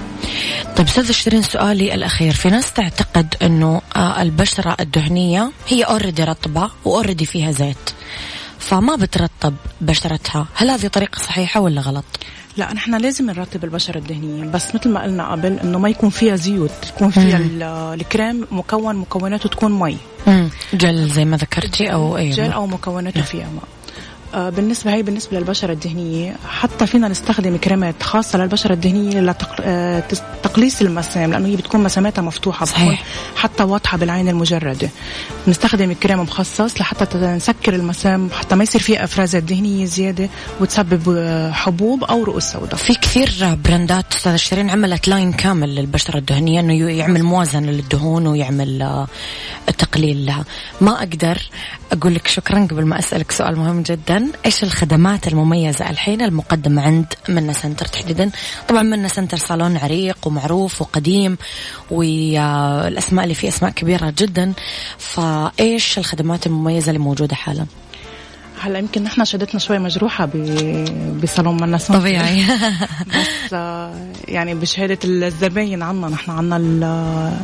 طيب 0.77 0.87
أستاذ 0.87 1.11
شيرين 1.11 1.41
سؤالي 1.41 1.93
الأخير. 1.93 2.33
في 2.33 2.49
ناس 2.49 2.73
تعتقد 2.73 3.35
إنه 3.41 3.81
آه، 3.95 4.21
البشرة 4.21 4.77
الدهنية 4.79 5.51
هي 5.67 5.83
already 5.83 6.23
رطبة 6.23 6.69
و 6.85 6.90
already 6.90 7.25
فيها 7.25 7.51
زيت. 7.51 7.89
فما 8.59 8.95
بترطب 8.95 9.53
بشرتها؟ 9.81 10.47
هل 10.55 10.69
هذه 10.69 10.87
طريقة 10.87 11.19
صحيحة 11.19 11.59
ولا 11.61 11.81
غلط؟ 11.81 12.05
لا 12.57 12.73
نحن 12.73 12.95
لازم 12.95 13.25
نرطب 13.25 13.63
البشرة 13.63 13.97
الدهنية. 13.97 14.43
بس 14.43 14.75
مثل 14.75 14.89
ما 14.89 15.03
قلنا 15.03 15.31
قبل 15.31 15.59
إنه 15.59 15.79
ما 15.79 15.89
يكون 15.89 16.09
فيها 16.09 16.35
زيوت 16.35 16.71
يكون 16.95 17.09
فيها 17.11 17.37
ال- 17.37 17.63
الكريم 18.01 18.47
مكون 18.51 18.95
مكوناته 18.95 19.49
تكون 19.49 19.79
مي. 19.79 19.97
جل 20.73 21.07
زي 21.09 21.25
ما 21.25 21.37
ذكرتي 21.37 21.93
أو 21.93 22.17
أي 22.17 22.29
جل 22.29 22.51
أو 22.51 22.67
مكوناته 22.67 23.21
فيها 23.21 23.47
ماء. 23.55 23.63
بالنسبة 24.33 24.93
هي 24.93 25.03
بالنسبة 25.03 25.37
للبشرة 25.37 25.73
الدهنية 25.73 26.35
حتى 26.47 26.87
فينا 26.87 27.07
نستخدم 27.07 27.57
كريمات 27.57 28.03
خاصة 28.03 28.39
للبشرة 28.39 28.73
الدهنية 28.73 29.19
لتقليص 29.21 30.81
المسام 30.81 31.31
لأنه 31.31 31.47
هي 31.47 31.55
بتكون 31.55 31.83
مساماتها 31.83 32.21
مفتوحة 32.21 32.65
صحيح. 32.65 33.03
حتى 33.35 33.63
واضحة 33.63 33.97
بالعين 33.97 34.29
المجردة. 34.29 34.89
بنستخدم 35.47 35.93
كريم 35.93 36.19
مخصص 36.19 36.81
لحتى 36.81 37.17
نسكر 37.17 37.73
المسام 37.75 38.29
حتى 38.31 38.55
ما 38.55 38.63
يصير 38.63 38.81
فيها 38.81 39.03
أفرازات 39.03 39.43
دهنية 39.43 39.85
زيادة 39.85 40.29
وتسبب 40.61 41.15
آه، 41.17 41.51
حبوب 41.51 42.03
أو 42.03 42.23
رؤوس 42.23 42.43
سوداء. 42.43 42.75
في 42.75 42.93
كثير 42.95 43.29
brand 43.65 44.05
ات 44.05 44.13
أستاذ 44.13 44.35
شيرين 44.35 44.69
عملت 44.69 45.07
line 45.07 45.33
كامل 45.33 45.75
للبشرة 45.75 46.17
الدهنيه 46.17 46.59
إنه 46.59 46.89
يعمل 46.89 47.23
موازنة 47.23 47.71
للدهون 47.71 48.27
ويعمل 48.27 48.81
آه، 48.81 49.07
تقليل 49.77 50.25
لها. 50.25 50.45
ما 50.81 50.91
أقدر 50.99 51.37
أقول 51.91 52.15
لك 52.15 52.27
شكرا 52.27 52.67
قبل 52.71 52.85
ما 52.85 52.99
أسألك 52.99 53.31
سؤال 53.31 53.55
مهم 53.55 53.81
جدا. 53.81 54.18
إيش 54.45 54.63
الخدمات 54.63 55.27
المميزة 55.27 55.89
الحين 55.89 56.21
المقدمه 56.21 56.81
عند 56.81 57.05
منا 57.29 57.53
سنتر 57.53 57.85
تحديدا؟ 57.85 58.31
طبعا 58.69 58.81
منا 58.83 59.07
سنتر 59.07 59.37
صالون 59.37 59.77
عريق 59.77 60.17
ومعروف 60.27 60.81
وقديم 60.81 61.37
والأسماء 61.91 63.23
اللي 63.23 63.35
فيه 63.35 63.47
أسماء 63.47 63.71
كبيرة 63.71 64.13
جدا. 64.17 64.53
فإيش 64.97 65.97
الخدمات 65.97 66.47
المميزة 66.47 66.87
اللي 66.89 66.99
موجودة 66.99 67.35
حالا؟ 67.35 67.65
هلا 68.61 68.79
يمكن 68.79 69.03
نحن 69.03 69.25
شهادتنا 69.25 69.59
شوي 69.59 69.79
مجروحة 69.79 70.25
ب- 70.25 71.19
بصالون 71.23 71.61
منا 71.61 71.77
سنتر. 71.77 71.99
طبيعي. 71.99 72.43
بس 73.07 73.53
آه، 73.53 73.93
يعني 74.27 74.55
بشهادة 74.55 74.99
الزباين 75.05 75.83
عنا 75.83 76.07
نحن 76.07 76.31
عنا 76.31 76.57
ال- 76.57 77.37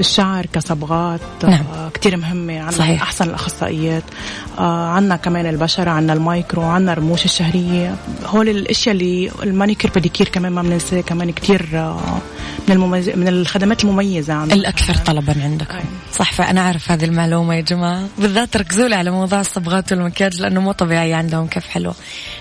الشعر 0.00 0.46
كصبغات 0.46 1.20
نعم. 1.44 1.64
آه 1.74 1.88
كتير 1.88 2.16
مهمة 2.16 2.60
عنا 2.60 2.70
صحيح. 2.70 3.02
أحسن 3.02 3.28
الأخصائيات 3.28 4.02
آه 4.58 4.88
عنا 4.88 5.16
كمان 5.16 5.46
البشرة 5.46 5.90
عنا 5.90 6.12
المايكرو 6.12 6.62
عنا 6.62 6.92
الرموش 6.92 7.24
الشهرية 7.24 7.94
هول 8.26 8.48
الأشياء 8.48 8.94
اللي 8.94 9.30
المانيكير 9.42 9.90
بديكير 9.96 10.28
كمان 10.28 10.52
ما 10.52 10.62
بننساه 10.62 11.00
كمان 11.00 11.30
كتير 11.30 11.68
آه 11.74 12.18
من 12.68 12.74
المميز 12.74 13.08
من 13.08 13.28
الخدمات 13.28 13.84
المميزة 13.84 14.34
عنا 14.34 14.54
الأكثر 14.54 14.94
طلبا 14.94 15.34
عندكم 15.42 15.76
أي. 15.76 15.82
صح 16.12 16.32
فأنا 16.32 16.60
أعرف 16.60 16.90
هذه 16.90 17.04
المعلومة 17.04 17.54
يا 17.54 17.60
جماعة 17.60 18.02
بالذات 18.18 18.56
ركزوا 18.56 18.88
لي 18.88 18.94
على 18.94 19.10
موضوع 19.10 19.40
الصبغات 19.40 19.92
والمكياج 19.92 20.40
لأنه 20.40 20.60
مو 20.60 20.72
طبيعي 20.72 21.14
عندهم 21.14 21.46
كيف 21.46 21.68
حلوة 21.68 21.94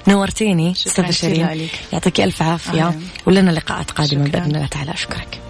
نورتيني 0.07 0.73
شكراً 0.73 0.91
أستاذة 0.91 1.11
شيرين. 1.11 1.67
يعطيك 1.93 2.21
ألف 2.21 2.41
عافية. 2.41 2.99
ولنا 3.25 3.51
لقاءات 3.51 3.91
قادمة 3.91 4.25
شكراً. 4.25 4.39
بإذن 4.39 4.55
الله 4.55 4.67
تعالى 4.67 4.93
أشكرك 4.93 5.41